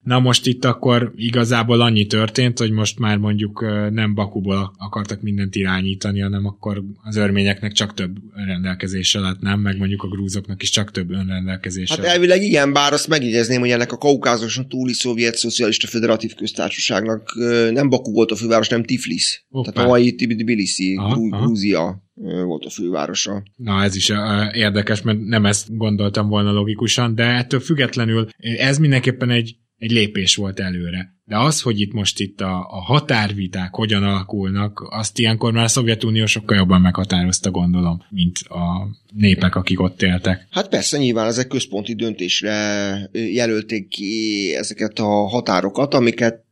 [0.05, 5.55] Na most itt akkor igazából annyi történt, hogy most már mondjuk nem Bakuból akartak mindent
[5.55, 9.59] irányítani, hanem akkor az örményeknek csak több önrendelkezése lett, nem?
[9.59, 11.95] Meg mondjuk a grúzoknak is csak több önrendelkezése.
[11.95, 17.35] Hát elvileg igen, bár azt megjegyezném, hogy ennek a kaukázuson túli szovjet szocialista federatív köztársaságnak
[17.71, 19.45] nem Baku volt a főváros, nem Tiflis.
[19.49, 19.71] Hoppá.
[19.71, 22.03] Tehát a mai Tbilisi, Grúzia
[22.45, 23.43] volt a fővárosa.
[23.55, 24.11] Na ez is
[24.53, 30.35] érdekes, mert nem ezt gondoltam volna logikusan, de ettől függetlenül ez mindenképpen egy egy lépés
[30.35, 31.14] volt előre.
[31.27, 35.67] De az, hogy itt most itt a, a határviták hogyan alakulnak, azt ilyenkor már a
[35.67, 40.47] Szovjetunió sokkal jobban meghatározta, gondolom, mint a népek, akik ott éltek.
[40.49, 46.43] Hát persze, nyilván ezek központi döntésre jelölték ki ezeket a határokat, amiket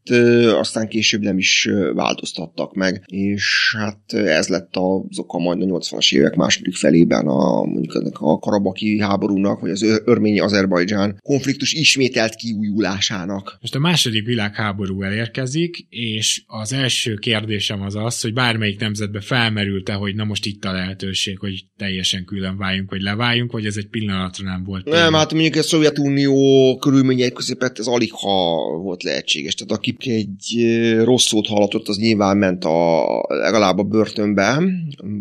[0.59, 6.15] aztán később nem is változtattak meg, és hát ez lett az oka majd a 80-as
[6.15, 13.57] évek második felében a, mondjuk ennek a karabaki háborúnak, vagy az örmény-azerbajdzsán konfliktus ismételt kiújulásának.
[13.61, 14.25] Most a második
[14.63, 20.45] világháború elérkezik, és az első kérdésem az az, hogy bármelyik nemzetbe felmerült-e, hogy na most
[20.45, 24.85] itt a lehetőség, hogy teljesen külön váljunk, vagy leváljunk, vagy ez egy pillanatra nem volt.
[24.85, 25.13] Nem, tényleg.
[25.13, 29.55] hát mondjuk a Szovjetunió körülményei közepett ez alig ha volt lehetséges.
[29.55, 34.61] Tehát aki egy rossz szót hallatott, az nyilván ment a, legalább a börtönbe,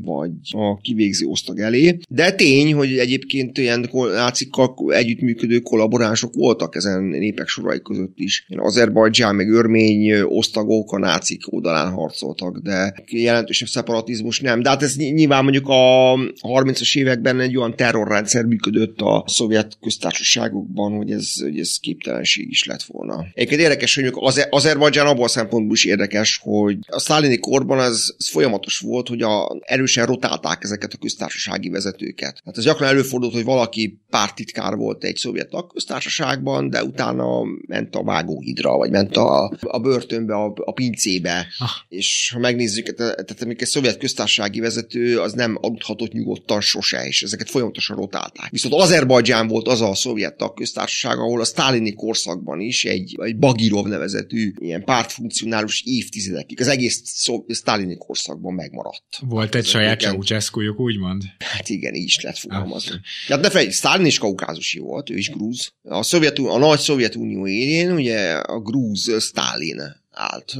[0.03, 1.99] vagy a kivégző osztag elé.
[2.09, 8.47] De tény, hogy egyébként ilyen nácikkal együttműködő kollaboránsok voltak ezen népek sorai között is.
[8.57, 14.63] Azerbajdzsán meg örmény osztagok a nácik oldalán harcoltak, de jelentősebb szeparatizmus nem.
[14.63, 20.97] De hát ez nyilván mondjuk a 30-as években egy olyan terrorrendszer működött a szovjet köztársaságokban,
[20.97, 23.25] hogy ez, hogy ez képtelenség is lett volna.
[23.35, 28.15] Egyébként érdekes, hogy az, az Azerbajdzsán abból szempontból is érdekes, hogy a sztálini korban az,
[28.19, 32.43] az folyamatos volt, hogy a, erősen rotálták ezeket a köztársasági vezetőket.
[32.45, 38.03] Hát ez gyakran előfordult, hogy valaki pártitkár volt egy szovjet köztársaságban, de utána ment a
[38.03, 39.22] vágóhidra, vagy ment a,
[39.61, 41.47] a börtönbe, a, a pincébe.
[41.59, 41.69] Ah.
[41.89, 47.51] És ha megnézzük, tehát egy szovjet köztársasági vezető az nem aludhatott nyugodtan sose, és ezeket
[47.51, 48.51] folyamatosan rotálták.
[48.51, 53.87] Viszont Azerbajdzsán volt az a szovjet köztársaság, ahol a sztálini korszakban is egy, egy Bagirov
[53.87, 57.03] nevezetű ilyen pártfunkcionálus évtizedekig, az egész
[57.49, 59.05] sztálini korszakban megmaradt.
[59.21, 61.23] Volt egy saját Ceausescu-juk, úgymond?
[61.39, 62.93] Hát igen, így is lehet fogalmazni.
[62.93, 63.01] Ah.
[63.29, 65.73] Hát ne felejtsd, Stalin is kaukázusi volt, ő is grúz.
[65.83, 70.57] A, Szovjet, a nagy Szovjetunió élén ugye a grúz Stalin állt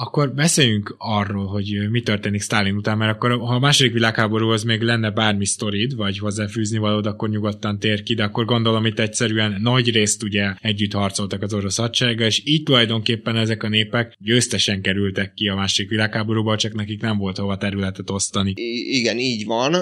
[0.00, 4.80] Akkor beszéljünk arról, hogy mi történik Stalin után, mert akkor ha a második világháborúhoz még
[4.80, 9.60] lenne bármi sztorid, vagy hozzáfűzni valód, akkor nyugodtan tér ki, de akkor gondolom itt egyszerűen
[9.60, 14.82] nagy részt ugye együtt harcoltak az orosz hadsereggel, és így tulajdonképpen ezek a népek győztesen
[14.82, 18.52] kerültek ki a második világháborúba, csak nekik nem volt hova területet osztani.
[18.90, 19.76] Igen, így van,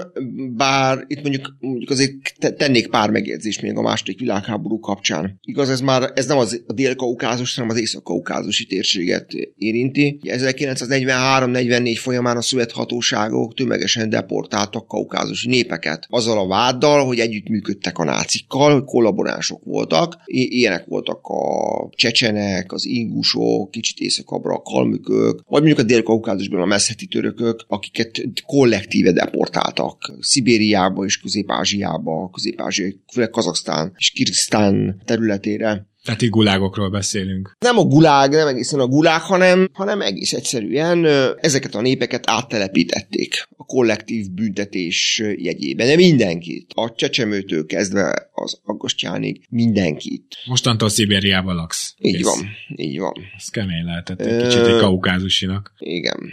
[0.56, 2.12] bár itt mondjuk, mondjuk azért
[2.56, 5.38] tennék pár megjegyzést még a második világháború kapcsán.
[5.42, 10.04] Igaz, ez már ez nem az a dél-kaukázus, hanem az észak-kaukázusi térséget érinti.
[10.22, 16.06] 1943-44 folyamán a szövet hatóságok tömegesen deportáltak kaukázusi népeket.
[16.08, 20.16] Azzal a váddal, hogy együttműködtek a nácikkal, hogy kollaboránsok voltak.
[20.24, 26.60] I- ilyenek voltak a csecsenek, az ingusok, kicsit északabbra a kalmükök, vagy mondjuk a dél-kaukázusban
[26.60, 35.86] a messzeti törökök, akiket kollektíve deportáltak Szibériába és Közép-Ázsiába, Közép-Ázsia, főleg Kazaksztán és Kirgisztán területére.
[36.06, 37.56] Tehát itt gulágokról beszélünk.
[37.58, 41.06] Nem a gulág, nem egészen a gulág, hanem, hanem egész egyszerűen
[41.40, 45.86] ezeket a népeket áttelepítették a kollektív büntetés jegyében.
[45.86, 46.70] De mindenkit.
[46.74, 50.36] A csecsemőtől kezdve az aggostyánig mindenkit.
[50.44, 51.94] Mostantól Szibériában laksz.
[51.98, 52.24] Így Kész.
[52.24, 53.14] van, így van.
[53.36, 55.72] Ez kemény lehetett egy kicsit egy kaukázusinak.
[55.78, 56.30] Igen.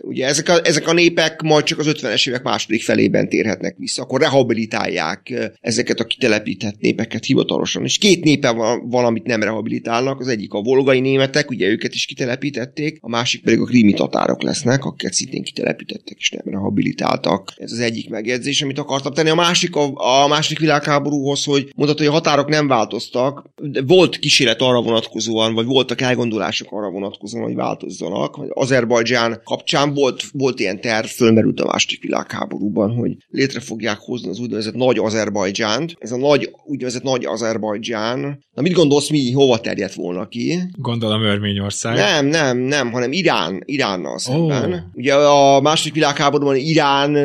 [0.00, 4.02] Ugye ezek a, ezek a népek majd csak az 50-es évek második felében térhetnek vissza,
[4.02, 7.84] akkor rehabilitálják ezeket a kitelepített népeket hivatalosan.
[7.84, 11.94] És két népe van, van amit nem rehabilitálnak, az egyik a volgai németek, ugye őket
[11.94, 17.52] is kitelepítették, a másik pedig a krimi tatárok lesznek, akiket szintén kitelepítettek és nem rehabilitáltak.
[17.56, 19.28] Ez az egyik megjegyzés, amit akartam tenni.
[19.28, 19.92] A másik a,
[20.24, 25.54] a második világháborúhoz, hogy mondható, hogy a határok nem változtak, de volt kísérlet arra vonatkozóan,
[25.54, 28.38] vagy voltak elgondolások arra vonatkozóan, hogy változzanak.
[28.48, 34.38] Azerbajdzsán kapcsán volt, volt ilyen terv, fölmerült a második világháborúban, hogy létre fogják hozni az
[34.38, 35.96] úgynevezett nagy Azerbajdzsánt.
[35.98, 38.44] Ez a nagy, úgynevezett nagy Azerbajdzsán.
[38.54, 40.58] Na mit gondolsz, mi hova terjedt volna ki?
[40.76, 41.96] Gondolom Örményország.
[41.96, 44.72] Nem, nem, nem, hanem Irán, Iránnal szemben.
[44.72, 44.76] Ó.
[44.94, 47.16] Ugye a második világháborúban Irán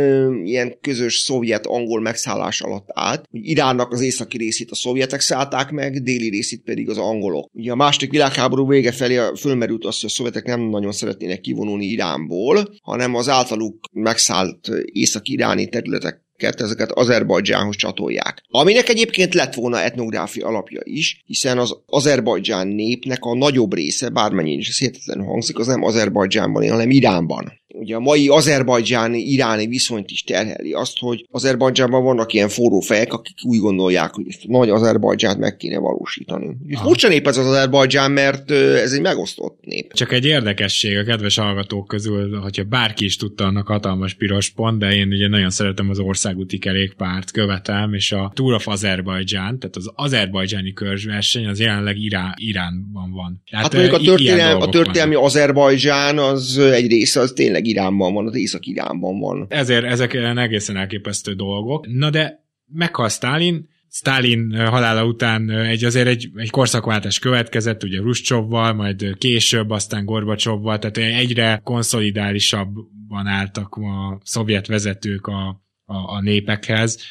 [0.46, 3.26] ilyen közös szovjet-angol megszállás alatt állt.
[3.32, 7.50] Iránnak az északi részét a szovjetek szállták meg, déli részét pedig az angolok.
[7.54, 11.86] Ugye a második világháború vége felé fölmerült az, hogy a szovjetek nem nagyon szeretnének kivonulni
[12.30, 18.44] Iránból, hanem az általuk megszállt észak-iráni területek ezeket Azerbajdzsánhoz csatolják.
[18.50, 24.60] Aminek egyébként lett volna etnográfia alapja is, hiszen az Azerbajdzsán népnek a nagyobb része, bármennyire
[24.60, 27.52] is ez hihetetlen hangzik, az nem Azerbajdzsánban él, hanem Iránban.
[27.74, 33.36] Ugye a mai azerbajdzsáni-iráni viszonyt is terheli azt, hogy Azerbajdzsánban vannak ilyen forró fejek, akik
[33.44, 36.58] úgy gondolják, hogy ezt a nagy Azerbajdzsánt meg kéne valósítani.
[36.72, 39.94] Furcsa nép ez az Azerbajdzsán, mert ez egy megosztott nép.
[39.94, 44.80] Csak egy érdekesség a kedves hallgatók közül, hogyha bárki is tudta annak hatalmas piros pont,
[44.80, 49.76] de én ugye nagyon szeretem az országúti kerékpárt, követem, és a Tour of Azerbaijan, tehát
[49.76, 53.44] az azerbajdzsáni körzsverseny az jelenleg Irán, Iránban van.
[53.50, 55.30] Tehát, Hát mondjuk a, történelmi, a történelmi vannak.
[55.30, 59.46] Azerbajdzsán az egy része, az tényleg Iránban van, az Észak-Iránban van.
[59.50, 61.88] Ezért ezek egészen elképesztő dolgok.
[61.88, 68.74] Na de meghal Stalin, Stalin halála után egy azért egy, egy korszakváltás következett, ugye Ruscsovval,
[68.74, 75.48] majd később, aztán Gorbacsovval, tehát egyre konszolidálisabban álltak a szovjet vezetők a,
[75.86, 77.04] a, a népekhez.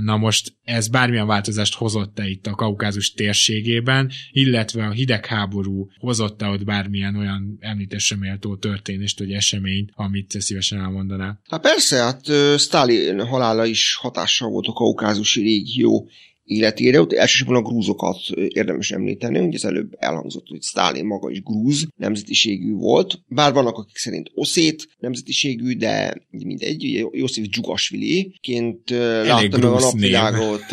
[0.00, 6.64] Na most ez bármilyen változást hozott-e itt a kaukázus térségében, illetve a hidegháború hozott-e ott
[6.64, 11.40] bármilyen olyan említésre méltó történést, vagy eseményt, amit szívesen elmondanál?
[11.48, 12.20] Hát persze, hát
[12.58, 16.08] Stalin halála is hatással volt a kaukázusi régió
[16.56, 21.42] életére, ott elsősorban a grúzokat érdemes említeni, ugye az előbb elhangzott, hogy Stalin maga is
[21.42, 28.90] grúz nemzetiségű volt, bár vannak, akik szerint oszét nemzetiségű, de mindegy, ugye Josif Dzsugasvili-ként
[29.24, 30.64] meg a napvilágot.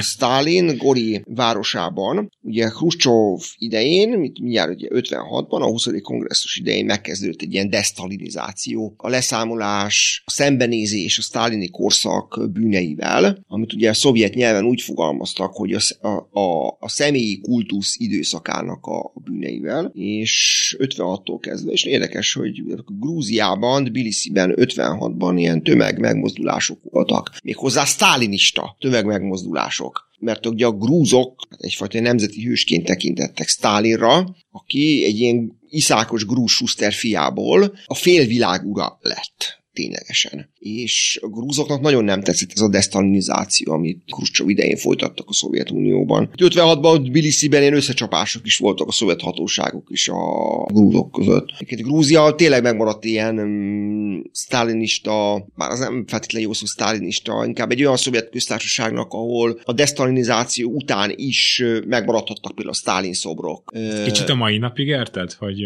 [0.00, 2.30] Stalin Gori városában.
[2.40, 5.88] Ugye Khrushchev idején, mit mindjárt ugye 56-ban, a 20.
[6.02, 13.72] kongresszus idején megkezdődött egy ilyen desztalinizáció, a leszámolás, a szembenézés a sztálini korszak bűneivel, amit
[13.72, 14.80] ugye a szovjet nyelven úgy
[15.12, 22.32] fogalmaztak, hogy a, a, a, személyi kultusz időszakának a bűneivel, és 56-tól kezdve, és érdekes,
[22.32, 22.62] hogy
[23.00, 27.30] Grúziában, Tbilisiben 56-ban ilyen tömegmegmozdulások voltak.
[27.44, 35.18] Méghozzá sztálinista tömegmegmozdulások mert ugye a grúzok hát egyfajta nemzeti hősként tekintettek Stálinra, aki egy
[35.18, 36.52] ilyen iszákos grúz
[36.90, 39.61] fiából a félvilág ura lett.
[39.72, 40.50] Ténylegesen.
[40.58, 46.30] És a grúzoknak nagyon nem tetszett ez a desztalinizáció, amit Khrushchev idején folytattak a Szovjetunióban.
[46.36, 51.48] 56-ban Tbilisi-ben ilyen összecsapások is voltak a szovjet hatóságok is a grúzok között.
[51.54, 57.70] Egyébként Grúzia tényleg megmaradt ilyen um, sztálinista, bár az nem feltétlenül jó szó sztálinista, inkább
[57.70, 63.72] egy olyan szovjet köztársaságnak, ahol a desztalinizáció után is megmaradhattak például a Sztálin szobrok.
[64.04, 65.32] Kicsit a mai napig érted?
[65.32, 65.58] Hogy,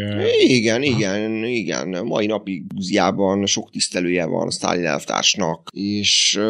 [0.47, 2.05] igen, igen, igen.
[2.05, 6.40] Mai napig Grúziában sok tisztelője van a Sztálin elvtársnak, és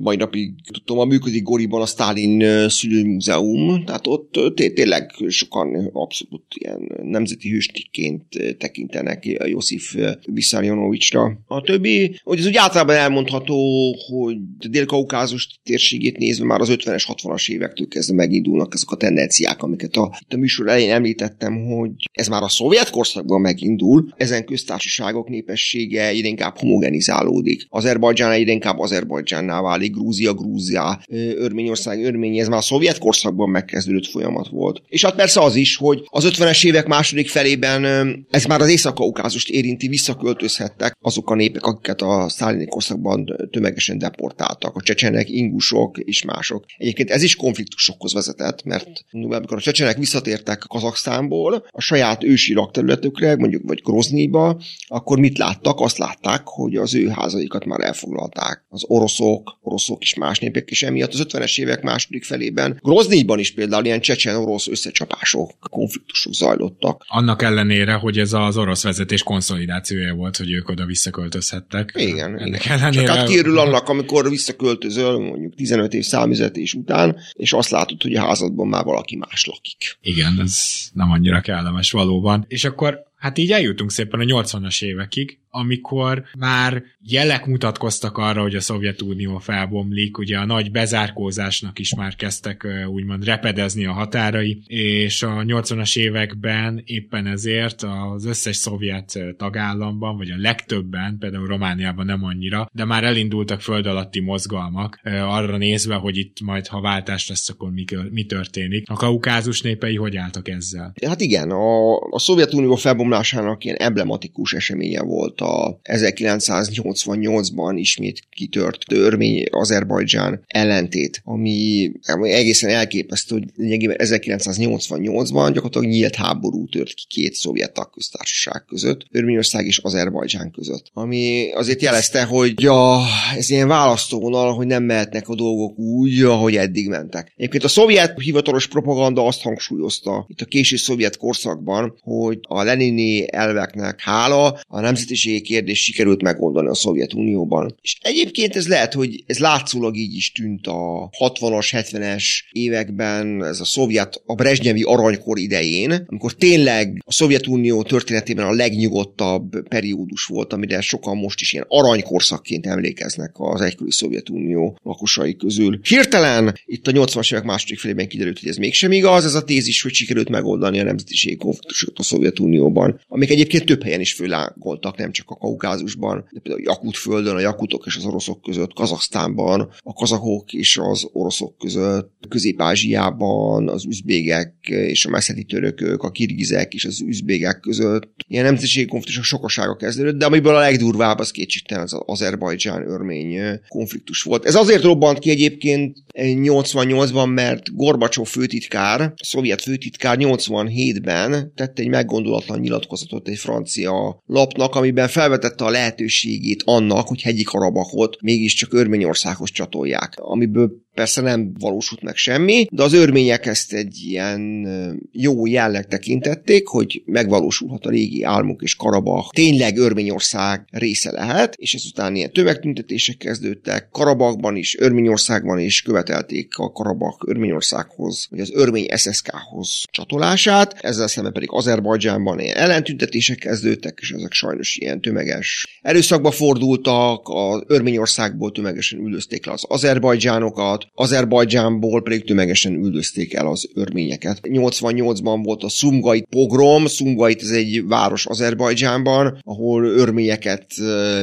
[0.00, 6.92] mai napig tudom, a működik Goriban a Sztálin szülőmúzeum, tehát ott tényleg sokan abszolút ilyen
[7.02, 8.24] nemzeti hőstikként
[8.58, 11.38] tekintenek Josif Vissarionovicsra.
[11.46, 17.04] A többi, hogy ez úgy általában elmondható, hogy a Dél-Kaukázus térségét nézve már az 50-es,
[17.06, 22.28] 60-as évektől kezdve megindulnak ezek a tendenciák, amiket a, a műsor elején említettem, hogy ez
[22.28, 26.58] már a szovjet korszakban megindul, ezen köztársaságok népessége inkább
[26.92, 27.66] homogenizálódik.
[27.68, 31.00] Azerbajdzsán egyre inkább Azerbajdzsánná válik, Grúzia, Grúzia,
[31.36, 34.82] Örményország, Örmény, ez már a szovjet korszakban megkezdődött folyamat volt.
[34.88, 37.84] És hát persze az is, hogy az 50-es évek második felében
[38.30, 44.76] ez már az Észak-Kaukázust érinti, visszaköltözhettek azok a népek, akiket a szálini korszakban tömegesen deportáltak,
[44.76, 46.64] a csecsenek, ingusok és mások.
[46.76, 53.36] Egyébként ez is konfliktusokhoz vezetett, mert amikor a csecsenek visszatértek Kazaksztánból a saját ősi lakterületükre,
[53.36, 55.80] mondjuk vagy Groznyba, akkor mit láttak?
[55.80, 58.64] Azt látták, hogy az ő házaikat már elfoglalták.
[58.68, 63.54] Az oroszok, oroszok és más népek, és emiatt az 50-es évek második felében Groznyban is
[63.54, 67.04] például ilyen csecsen-orosz összecsapások, konfliktusok zajlottak.
[67.08, 71.92] Annak ellenére, hogy ez az orosz vezetés konszolidációja volt, hogy ők oda visszaköltözhettek.
[71.94, 72.38] Igen.
[72.38, 72.78] Ennek igen.
[72.78, 73.06] ellenére...
[73.06, 78.14] Csak hát kiürül annak, amikor visszaköltözöl, mondjuk 15 év számüzetés után, és azt látod, hogy
[78.14, 79.98] a házadban már valaki más lakik.
[80.02, 80.56] Igen, ez
[80.92, 82.44] nem annyira kellemes valóban.
[82.48, 88.54] És akkor Hát így eljutunk szépen a 80-as évekig, amikor már jelek mutatkoztak arra, hogy
[88.54, 95.22] a Szovjetunió felbomlik, ugye a nagy bezárkózásnak is már kezdtek úgymond repedezni a határai, és
[95.22, 102.24] a 80-as években éppen ezért az összes szovjet tagállamban, vagy a legtöbben, például Romániában nem
[102.24, 107.48] annyira, de már elindultak föld alatti mozgalmak arra nézve, hogy itt majd ha váltás lesz,
[107.48, 107.70] akkor
[108.10, 108.90] mi, történik.
[108.90, 110.92] A kaukázus népei hogy álltak ezzel?
[111.06, 112.76] Hát igen, a, a Szovjetunió
[113.12, 121.92] felbomlásának ilyen emblematikus eseménye volt a 1988-ban ismét kitört örmény-Azerbajdzsán ellentét, ami,
[122.22, 129.78] egészen elképesztő, hogy 1988-ban gyakorlatilag nyílt háború tört ki két szovjet tagköztársaság között, Örményország és
[129.78, 133.00] Azerbajdzsán között, ami azért jelezte, hogy ja,
[133.36, 137.32] ez ilyen választóvonal, hogy nem mehetnek a dolgok úgy, ahogy eddig mentek.
[137.36, 142.62] Egyébként a szovjet hivatalos propaganda azt hangsúlyozta itt a késő szovjet korszakban, hogy a
[143.02, 147.76] lenini elveknek hála a nemzetiségi kérdés sikerült megoldani a Szovjetunióban.
[147.82, 153.60] És egyébként ez lehet, hogy ez látszólag így is tűnt a 60-as, 70-es években, ez
[153.60, 160.52] a szovjet, a Brezsnyevi aranykor idején, amikor tényleg a Szovjetunió történetében a legnyugodtabb periódus volt,
[160.52, 165.80] amire sokan most is ilyen aranykorszakként emlékeznek az egykori Szovjetunió lakosai közül.
[165.82, 169.82] Hirtelen itt a 80-as évek második felében kiderült, hogy ez mégsem igaz, ez a tézis,
[169.82, 175.12] hogy sikerült megoldani a nemzetiségi konfliktusokat a Szovjetunióban, amik egyébként több helyen is főlágoltak, nem
[175.12, 180.52] csak a Kaukázusban, de például Jakutföldön, a jakutok és az oroszok között, Kazaksztánban, a kazakok
[180.52, 187.00] és az oroszok között, Közép-Ázsiában, az üzbégek és a messzeti törökök, a kirgizek és az
[187.00, 188.10] üzbégek között.
[188.28, 194.44] Ilyen nemzetiségi konfliktusok sokasága kezdődött, de amiből a legdurvább az kétségtelen az Azerbajdzsán-örmény konfliktus volt.
[194.44, 202.60] Ez azért robbant ki egyébként 88-ban, mert Gorbacsov főtitkár, szovjet főtitkár 87-ben tette egy meggondolatlan
[202.72, 210.14] nyilatkozatot egy francia lapnak, amiben felvetette a lehetőségét annak, hogy hegyi Karabakot mégiscsak Örményországhoz csatolják,
[210.16, 214.66] amiből Persze nem valósult meg semmi, de az örmények ezt egy ilyen
[215.12, 221.74] jó jelleg tekintették, hogy megvalósulhat a régi álmuk és Karabach tényleg Örményország része lehet, és
[221.74, 223.88] ezután ilyen tömegtüntetések kezdődtek.
[223.90, 231.32] Karabakban is, Örményországban is követelték a Karabach Örményországhoz, vagy az örmény SSK-hoz csatolását, ezzel szemben
[231.32, 238.98] pedig Azerbajdzsánban ilyen ellentüntetések kezdődtek, és ezek sajnos ilyen tömeges erőszakba fordultak, az Örményországból tömegesen
[238.98, 244.40] üldözték le az azerbajdzsánokat, Azerbajdzsánból pedig tömegesen üldözték el az örményeket.
[244.42, 250.66] 88-ban volt a Szumgait pogrom, Szumgait ez egy város Azerbajdzsánban, ahol örményeket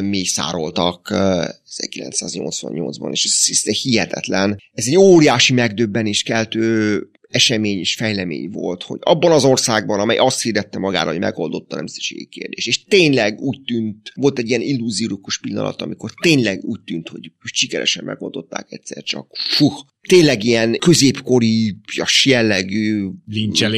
[0.02, 4.62] mészároltak 1988-ban, és ez, ez hihetetlen.
[4.74, 10.42] Ez egy óriási megdöbbenés keltő esemény és fejlemény volt, hogy abban az országban, amely azt
[10.42, 15.40] hirdette magára, hogy megoldotta a nemzetiségi kérdés, és tényleg úgy tűnt, volt egy ilyen illúziókus
[15.40, 19.28] pillanat, amikor tényleg úgy tűnt, hogy sikeresen megoldották egyszer csak.
[19.58, 19.74] Fuh,
[20.08, 21.78] tényleg ilyen középkori
[22.24, 23.08] jellegű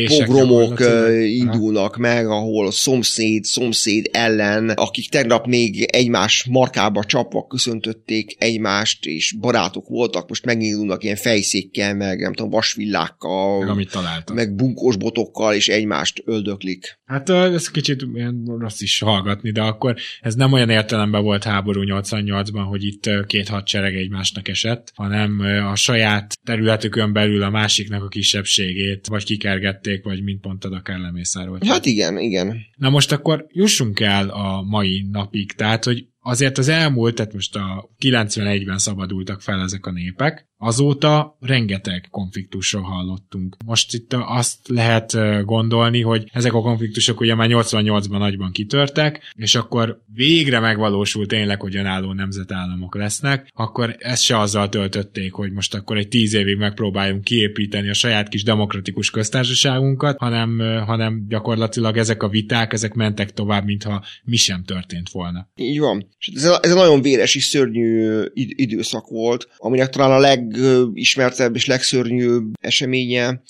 [0.08, 0.80] pogromok
[1.24, 9.36] indulnak meg, ahol szomszéd, szomszéd ellen, akik tegnap még egymás markába csapva köszöntötték egymást, és
[9.40, 14.36] barátok voltak, most megindulnak ilyen fejszékkel, meg nem tudom, vasvillákkal, meg, amit találtak.
[14.36, 17.00] meg bunkós botokkal, és egymást öldöklik.
[17.06, 21.82] Hát ez kicsit ilyen rossz is hallgatni, de akkor ez nem olyan értelemben volt háború
[21.86, 25.40] 88-ban, hogy itt két hadsereg egymásnak esett, hanem
[25.72, 26.11] a saját
[26.44, 31.70] területükön belül a másiknak a kisebbségét, vagy kikergették, vagy mint mondtad, akár lemészárolták.
[31.70, 32.58] Hát igen, igen.
[32.78, 37.56] Na most akkor jussunk el a mai napig, tehát, hogy azért az elmúlt, tehát most
[37.56, 43.58] a 91-ben szabadultak fel ezek a népek, Azóta rengeteg konfliktusról hallottunk.
[43.66, 49.56] Most itt azt lehet gondolni, hogy ezek a konfliktusok ugye már 88-ban nagyban kitörtek, és
[49.56, 55.74] akkor végre megvalósult tényleg, hogy önálló nemzetállamok lesznek, akkor ezt se azzal töltötték, hogy most
[55.74, 62.24] akkor egy tíz évig megpróbáljunk kiépíteni a saját kis demokratikus köztársaságunkat, hanem, hanem gyakorlatilag ezek
[62.24, 65.50] a viták, ezek mentek tovább, mintha mi sem történt volna.
[65.56, 66.10] Így van.
[66.20, 70.50] És ez, a, ez a nagyon véres és szörnyű időszak volt, aminek talán a leg
[70.56, 73.42] legismertebb és legszörnyűbb eseménye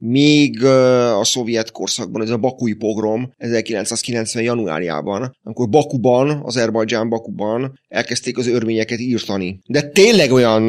[0.00, 4.42] még a szovjet korszakban, ez a Bakui pogrom 1990.
[4.42, 9.58] januárjában, amikor Bakuban, Azerbajdzsán Bakuban elkezdték az örményeket írtani.
[9.66, 10.68] De tényleg olyan,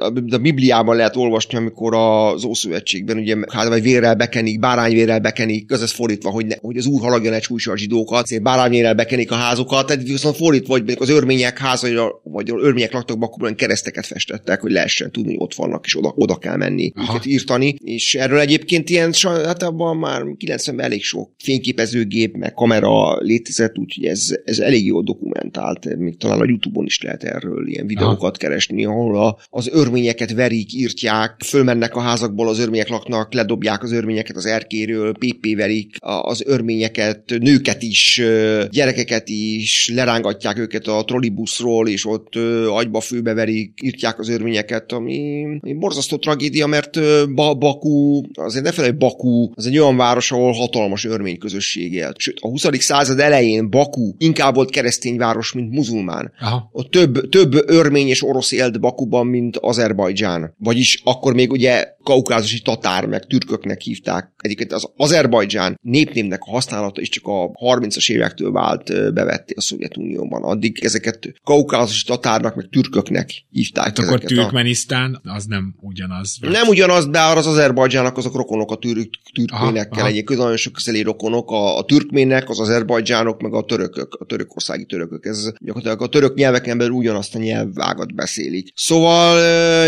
[0.00, 5.82] a Bibliában lehet olvasni, amikor az Ószövetségben ugye hát vagy vérrel bekenik, bárányvérrel bekenik, az
[5.82, 9.34] ez fordítva, hogy, ne, hogy az úr halagja ne csújsa a zsidókat, bárányvérrel bekenik a
[9.34, 14.60] házokat, tehát viszont fordítva, hogy az örmények házaira, vagy az örmények laktak Bakuban kereszteket festettek,
[14.60, 17.12] hogy lehessen tudni, hogy ott vannak, és oda, oda kell menni Aha.
[17.12, 17.74] őket írtani.
[17.84, 19.12] És erről egyéb egyébként ilyen,
[19.44, 25.02] hát abban már 90-ben elég sok fényképezőgép, meg kamera létezett, úgyhogy ez, ez elég jól
[25.02, 25.96] dokumentált.
[25.96, 28.36] Még talán a Youtube-on is lehet erről ilyen videókat Aha.
[28.38, 33.92] keresni, ahol a, az örményeket verik, írtják, fölmennek a házakból, az örmények laknak, ledobják az
[33.92, 38.22] örményeket az erkéről, PP verik az örményeket, nőket is,
[38.70, 42.34] gyerekeket is, lerángatják őket a trollibuszról, és ott
[42.68, 47.00] agyba főbe verik, írtják az örményeket, ami, ami borzasztó tragédia, mert
[47.34, 52.18] Baku az azért ne felejt, Baku az egy olyan város, ahol hatalmas örmény közösség élt.
[52.18, 52.66] Sőt, a 20.
[52.78, 56.32] század elején Baku inkább volt keresztény város, mint muzulmán.
[56.40, 56.68] Aha.
[56.72, 60.54] Ott több, több örmény és orosz élt Bakuban, mint Azerbajdzsán.
[60.58, 64.32] Vagyis akkor még ugye kaukázusi tatár, meg türköknek hívták.
[64.36, 70.42] Egyébként az Azerbajdzsán népnémnek a használata is csak a 30-as évektől vált bevetté a Szovjetunióban.
[70.42, 73.84] Addig ezeket kaukázusi tatárnak, meg türköknek hívták.
[73.84, 76.36] Hát akkor Türkmenisztán az nem ugyanaz.
[76.40, 76.50] Vagy?
[76.50, 80.06] Nem ugyanaz, de az Azerbajdzsának azok rokonok a tür- türkménekkel.
[80.06, 81.50] Egyébként nagyon sok közeli rokonok.
[81.50, 85.26] A, a türkmének, az azerbajdzsánok, meg a törökök, a törökországi törökök.
[85.26, 88.72] Ez gyakorlatilag a török nyelveken belül ugyanazt a nyelvvágat beszélik.
[88.74, 89.38] Szóval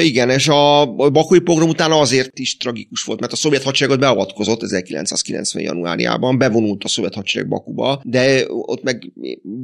[0.01, 4.62] igen, és a bakui pogrom után azért is tragikus volt, mert a szovjet hadsereget beavatkozott
[4.62, 5.62] 1990.
[5.64, 9.12] januárjában, bevonult a szovjet hadsereg Bakuba, de ott meg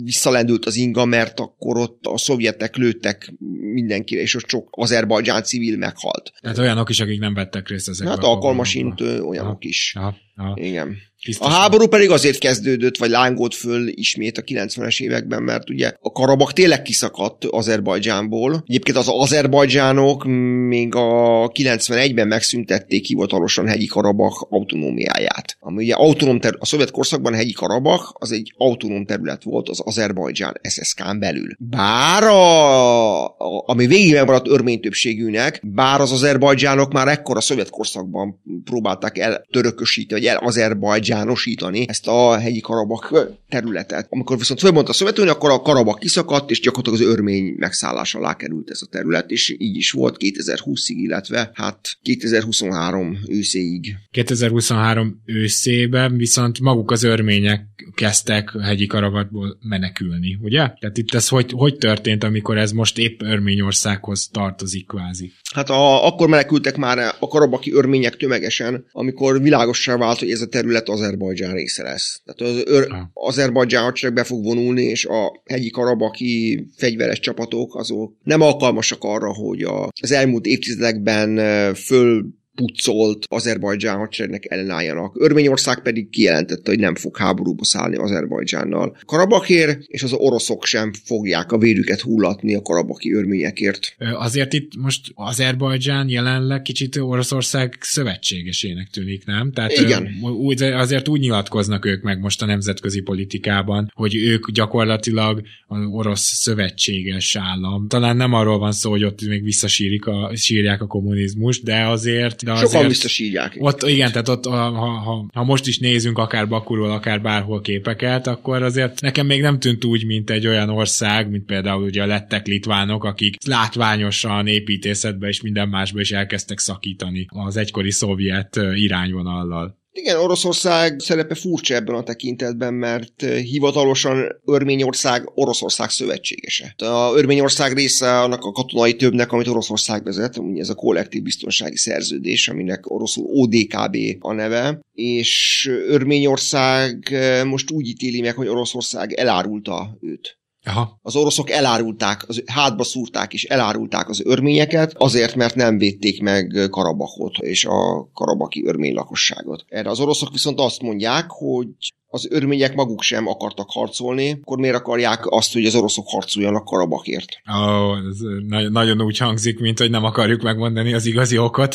[0.05, 3.33] visszalendült az inga, mert akkor ott a szovjetek lőttek
[3.73, 6.33] mindenkire, és ott sok azerbajdzsán civil meghalt.
[6.41, 8.15] Tehát olyanok is, akik nem vettek részt ezekben.
[8.17, 9.95] Hát alkalmasint olyanok is.
[9.97, 10.57] Aha, aha.
[10.61, 10.97] Igen.
[11.25, 11.53] Tisztosan.
[11.53, 16.13] A háború pedig azért kezdődött, vagy lángolt föl ismét a 90-es években, mert ugye a
[16.13, 18.65] Karabak tényleg kiszakadt Azerbajdzsánból.
[18.67, 20.25] Egyébként az azerbajdzsánok
[20.69, 25.57] még a 91-ben megszüntették hivatalosan hegyi Karabak autonómiáját.
[25.59, 29.81] Ami ugye autonóm ter- a szovjet korszakban hegyi Karabak az egy autonóm terület volt az
[29.81, 31.57] Azerbajdzsán SSK-n belül.
[31.59, 37.71] Bár a, a ami végig megmaradt örmény többségűnek, bár az azerbajdzsánok már ekkor a szovjet
[37.71, 43.15] korszakban próbálták el törökösíteni, vagy el Azerbajdzsán azerbajdzsánosítani ezt a hegyi Karabak
[43.49, 44.07] területet.
[44.11, 48.37] Amikor viszont fölmondta a Szovjetunió, akkor a Karabak kiszakadt, és gyakorlatilag az örmény megszállás alá
[48.37, 53.95] került ez a terület, és így is volt 2020-ig, illetve hát 2023 őszéig.
[54.11, 60.59] 2023 őszében viszont maguk az örmények kezdtek hegyi Karabakból menekülni, ugye?
[60.59, 65.33] Tehát itt ez hogy, hogy történt, amikor ez most épp Örményországhoz tartozik kvázi?
[65.55, 70.49] Hát a, akkor menekültek már a karabaki örmények tömegesen, amikor világossá vált, hogy ez a
[70.49, 72.23] terület Azerbajdzsán része lesz.
[72.25, 78.15] Tehát az ör, Azerbajdzsán hadsereg be fog vonulni, és a hegyi karabaki fegyveres csapatok azok
[78.23, 81.37] nem alkalmasak arra, hogy a, az elmúlt évtizedekben
[81.75, 85.15] föl pucolt Azerbajdzsán hadseregnek ellenálljanak.
[85.19, 88.97] Örményország pedig kijelentette, hogy nem fog háborúba szállni Azerbajdzsánnal.
[89.07, 93.97] Karabakért és az oroszok sem fogják a vérüket hullatni a karabaki örményekért.
[93.99, 99.53] Azért itt most Azerbajdzsán jelenleg kicsit Oroszország szövetségesének tűnik, nem?
[99.53, 100.09] Tehát Igen.
[100.23, 106.35] Úgy, azért úgy nyilatkoznak ők meg most a nemzetközi politikában, hogy ők gyakorlatilag az orosz
[106.35, 107.89] szövetséges állam.
[107.89, 112.40] Talán nem arról van szó, hogy ott még visszasírik a, sírják a kommunizmus, de azért...
[112.43, 113.57] De Sokan azért visszasírják.
[113.59, 118.27] Ott, igen, tehát ott, ha, ha, ha most is nézünk akár Bakuról, akár bárhol képeket,
[118.27, 122.07] akkor azért nekem még nem tűnt úgy, mint egy olyan ország, mint például ugye a
[122.07, 129.80] lettek litvánok, akik látványosan építészetbe és minden másba is elkezdtek szakítani az egykori szovjet irányvonallal.
[129.93, 136.75] Igen, Oroszország szerepe furcsa ebben a tekintetben, mert eh, hivatalosan Örményország Oroszország szövetségese.
[136.77, 141.77] A Örményország része annak a katonai többnek, amit Oroszország vezet, ugye ez a kollektív biztonsági
[141.77, 149.13] szerződés, aminek oroszul ODKB a neve, és Örményország eh, most úgy ítéli meg, hogy Oroszország
[149.13, 150.40] elárulta őt.
[150.65, 150.99] Aha.
[151.03, 156.69] Az oroszok elárulták, az, hátba szúrták és elárulták az örményeket, azért, mert nem védték meg
[156.71, 159.65] Karabakot és a karabaki örmény lakosságot.
[159.69, 161.69] Erre az oroszok viszont azt mondják, hogy
[162.13, 167.29] az örmények maguk sem akartak harcolni, akkor miért akarják azt, hogy az oroszok harcoljanak Karabakért?
[167.49, 171.75] Ó, ez na- nagyon úgy hangzik, mint hogy nem akarjuk megmondani az igazi okot.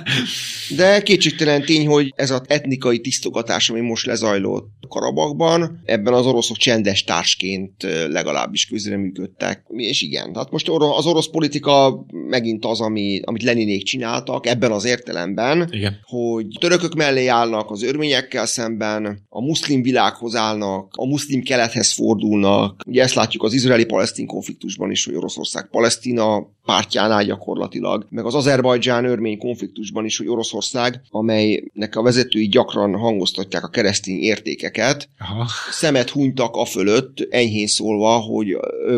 [0.76, 6.56] De kétségtelen tény, hogy ez az etnikai tisztogatás, ami most lezajlott Karabakban, ebben az oroszok
[6.56, 9.64] csendes társként legalábbis közreműködtek.
[9.68, 14.84] És igen, tehát most az orosz politika megint az, ami, amit Leninék csináltak, ebben az
[14.84, 16.00] értelemben, Igen.
[16.02, 22.82] hogy törökök mellé állnak az örményekkel szemben, a muszlim világhoz állnak, a muszlim kelethez fordulnak.
[22.86, 29.38] Ugye ezt látjuk az izraeli-palesztin konfliktusban is, hogy Oroszország Palesztina pártjánál gyakorlatilag, meg az Azerbajdzsán-örmény
[29.38, 35.46] konfliktusban is, hogy Oroszország, amelynek a vezetői gyakran hangoztatják a keresztény értékeket, Aha.
[35.70, 38.56] szemet hunytak a fölött, enyhén szólva, hogy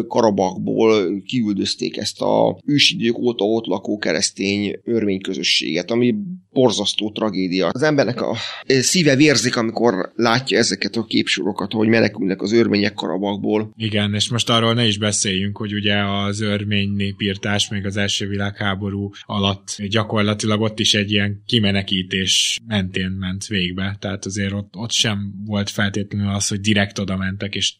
[0.09, 6.14] Karabakból kiüldözték ezt a ősidők óta ott lakó keresztény örmény közösséget, ami
[6.53, 7.68] borzasztó tragédia.
[7.68, 13.73] Az embernek a szíve vérzik, amikor látja ezeket a képsorokat, hogy menekülnek az örmények Karabakból.
[13.77, 18.29] Igen, és most arról ne is beszéljünk, hogy ugye az örmény népírtás még az első
[18.29, 24.91] világháború alatt gyakorlatilag ott is egy ilyen kimenekítés mentén ment végbe, tehát azért ott, ott
[24.91, 27.75] sem volt feltétlenül az, hogy direkt oda mentek és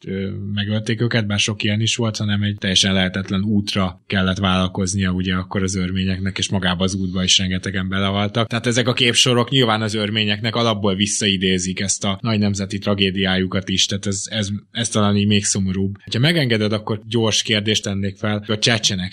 [0.53, 5.35] megölték őket, bár sok ilyen is volt, hanem egy teljesen lehetetlen útra kellett vállalkoznia ugye
[5.35, 8.49] akkor az örményeknek, és magába az útba is rengetegen belehaltak.
[8.49, 13.87] Tehát ezek a képsorok nyilván az örményeknek alapból visszaidézik ezt a nagy nemzeti tragédiájukat is,
[13.87, 15.95] tehát ez, ez, ez talán így még szomorúbb.
[16.12, 19.12] Ha megengeded, akkor gyors kérdést tennék fel, a csecsenek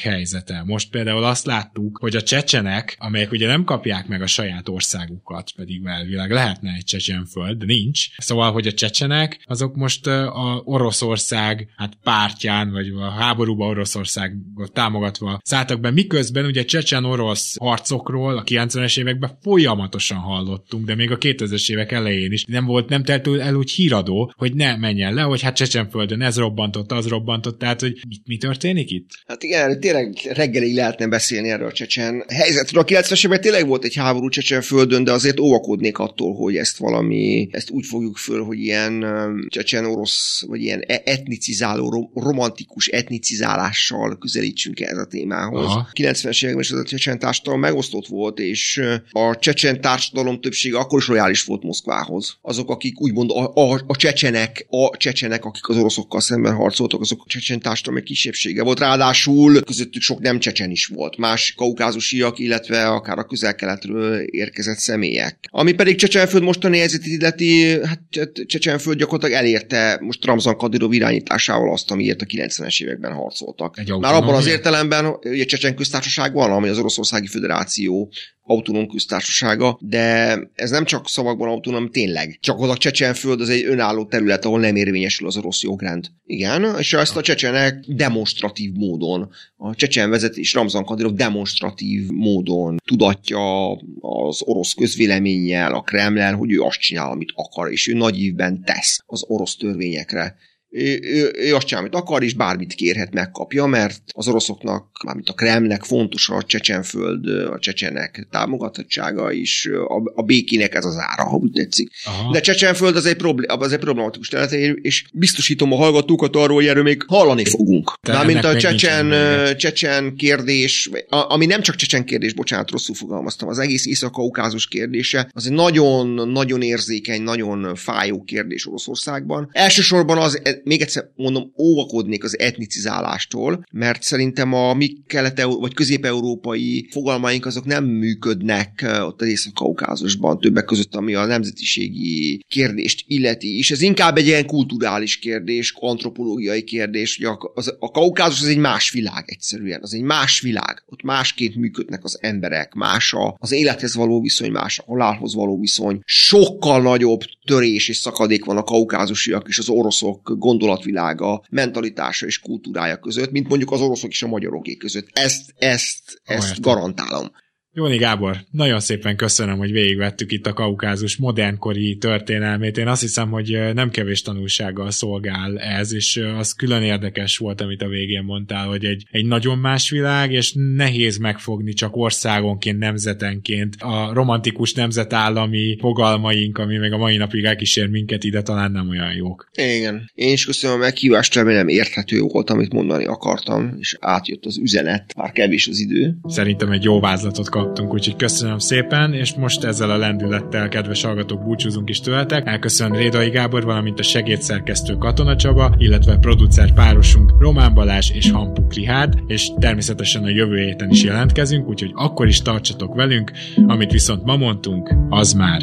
[0.49, 0.71] helyzete.
[0.71, 5.51] Most például azt láttuk, hogy a csecsenek, amelyek ugye nem kapják meg a saját országukat,
[5.55, 8.07] pedig elvileg lehetne egy csecsenföld, de nincs.
[8.17, 15.39] Szóval, hogy a csecsenek, azok most a Oroszország hát pártján, vagy a háborúba Oroszországot támogatva
[15.43, 21.71] szálltak be, miközben ugye csecsen-orosz harcokról a 90-es években folyamatosan hallottunk, de még a 2000-es
[21.71, 25.41] évek elején is nem volt, nem telt el úgy híradó, hogy ne menjen le, hogy
[25.41, 29.09] hát Csecsenföldön ez robbantott, az robbantott, tehát hogy mi, mi történik itt?
[29.27, 32.81] Hát igen, tényleg reggelig lehetne beszélni erről a csecsen helyzetről.
[32.81, 36.77] A 90-es években tényleg volt egy háború csecsen földön, de azért óvakodnék attól, hogy ezt
[36.77, 42.11] valami, ezt úgy fogjuk föl, hogy ilyen öm, csecsen orosz, vagy ilyen e- etnicizáló, rom-
[42.13, 45.65] romantikus etnicizálással közelítsünk ehhez a témához.
[45.65, 45.87] Aha.
[45.93, 50.77] 90-es években is ez a csecsen társadalom megosztott volt, és ö, a csecsen társadalom többsége
[50.77, 52.37] akkor is lojális volt Moszkvához.
[52.41, 57.21] Azok, akik úgymond a, a, a csecsenek, a csecsenek, akik az oroszokkal szemben harcoltak, azok
[57.23, 58.79] a csecsen társadalom egy kisebbsége volt.
[58.79, 61.17] Ráadásul közöttük sok nem csecsen is volt.
[61.17, 65.37] Más kaukázusiak, illetve akár a közel-keletről érkezett személyek.
[65.49, 68.01] Ami pedig Csecsenföld mostani helyzetét illeti, hát
[68.45, 73.79] Csecsenföld gyakorlatilag elérte most Ramzan Kadyrov irányításával azt, amiért a 90-es években harcoltak.
[73.79, 78.11] Egy Már abban az értelemben, ugye Csecsen köztársaság van, ami az Oroszországi Föderáció
[78.49, 82.37] autonóm köztársasága, de ez nem csak szavakban autonóm, tényleg.
[82.41, 86.07] Csak az a Csecsenföld az egy önálló terület, ahol nem érvényesül az orosz jogrend.
[86.25, 93.71] Igen, és ezt a csecsenek demonstratív módon, a csecsen vezetés Ramzan Kadyrov demonstratív módon tudatja
[93.99, 98.63] az orosz közvéleménnyel, a Kremlel, hogy ő azt csinál, amit akar, és ő nagy ívben
[98.63, 100.35] tesz az orosz törvényekre
[100.71, 105.29] ő, ő, ő azt csinál, amit akar, és bármit kérhet, megkapja, mert az oroszoknak, mármint
[105.29, 111.29] a Kremlnek fontos a Csecsenföld, a csecsenek támogatottsága is, a, a békének ez az ára,
[111.29, 111.91] ha úgy tetszik.
[112.05, 112.31] Aha.
[112.31, 114.51] De Csecsenföld az egy, problé- az egy problematikus terület,
[114.81, 117.93] és biztosítom a hallgatókat arról, hogy erről még hallani fogunk.
[118.07, 119.13] Mármint a csecsen,
[119.57, 125.45] csecsen kérdés, ami nem csak csecsen kérdés, bocsánat, rosszul fogalmaztam, az egész észak-kaukázus kérdése, az
[125.45, 129.49] egy nagyon-nagyon érzékeny, nagyon fájó kérdés Oroszországban.
[129.51, 136.87] Elsősorban az, még egyszer mondom, óvakodnék az etnicizálástól, mert szerintem a mi kelet vagy közép-európai
[136.91, 143.71] fogalmaink azok nem működnek ott az észak-kaukázusban, többek között, ami a nemzetiségi kérdést illeti, és
[143.71, 148.57] ez inkább egy ilyen kulturális kérdés, antropológiai kérdés, hogy a, az, a kaukázus az egy
[148.57, 153.51] más világ egyszerűen, az egy más világ, ott másként működnek az emberek, más a, az
[153.51, 158.63] élethez való viszony, más a halálhoz való viszony, sokkal nagyobb törés és szakadék van a
[158.63, 164.27] kaukázusiak és az oroszok gondolatvilága, mentalitása és kultúrája között, mint mondjuk az oroszok és a
[164.27, 165.07] magyaroké között.
[165.13, 167.31] Ezt, ezt, ezt garantálom.
[167.79, 172.77] Jóni Gábor, nagyon szépen köszönöm, hogy végigvettük itt a kaukázus modernkori történelmét.
[172.77, 177.81] Én azt hiszem, hogy nem kevés tanulsággal szolgál ez, és az külön érdekes volt, amit
[177.81, 183.75] a végén mondtál, hogy egy, egy nagyon más világ, és nehéz megfogni csak országonként, nemzetenként.
[183.79, 189.13] A romantikus nemzetállami fogalmaink, ami meg a mai napig elkísér minket ide, talán nem olyan
[189.13, 189.49] jók.
[189.55, 190.11] Igen.
[190.15, 195.13] Én is köszönöm a meghívást, remélem érthető volt, amit mondani akartam, és átjött az üzenet,
[195.15, 196.17] már kevés az idő.
[196.27, 201.03] Szerintem egy jó vázlatot kap kaptunk, úgyhogy köszönöm szépen, és most ezzel a lendülettel, kedves
[201.03, 202.47] hallgatók, búcsúzunk is tőletek.
[202.47, 208.73] Elköszön Rédai Gábor, valamint a segédszerkesztő Katona Csaba, illetve producer párosunk Román Balázs és Hampuk
[208.73, 213.31] Rihárd, és természetesen a jövő héten is jelentkezünk, úgyhogy akkor is tartsatok velünk,
[213.67, 215.61] amit viszont ma mondtunk, az már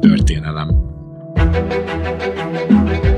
[0.00, 0.86] történelem.
[2.68, 3.17] thank you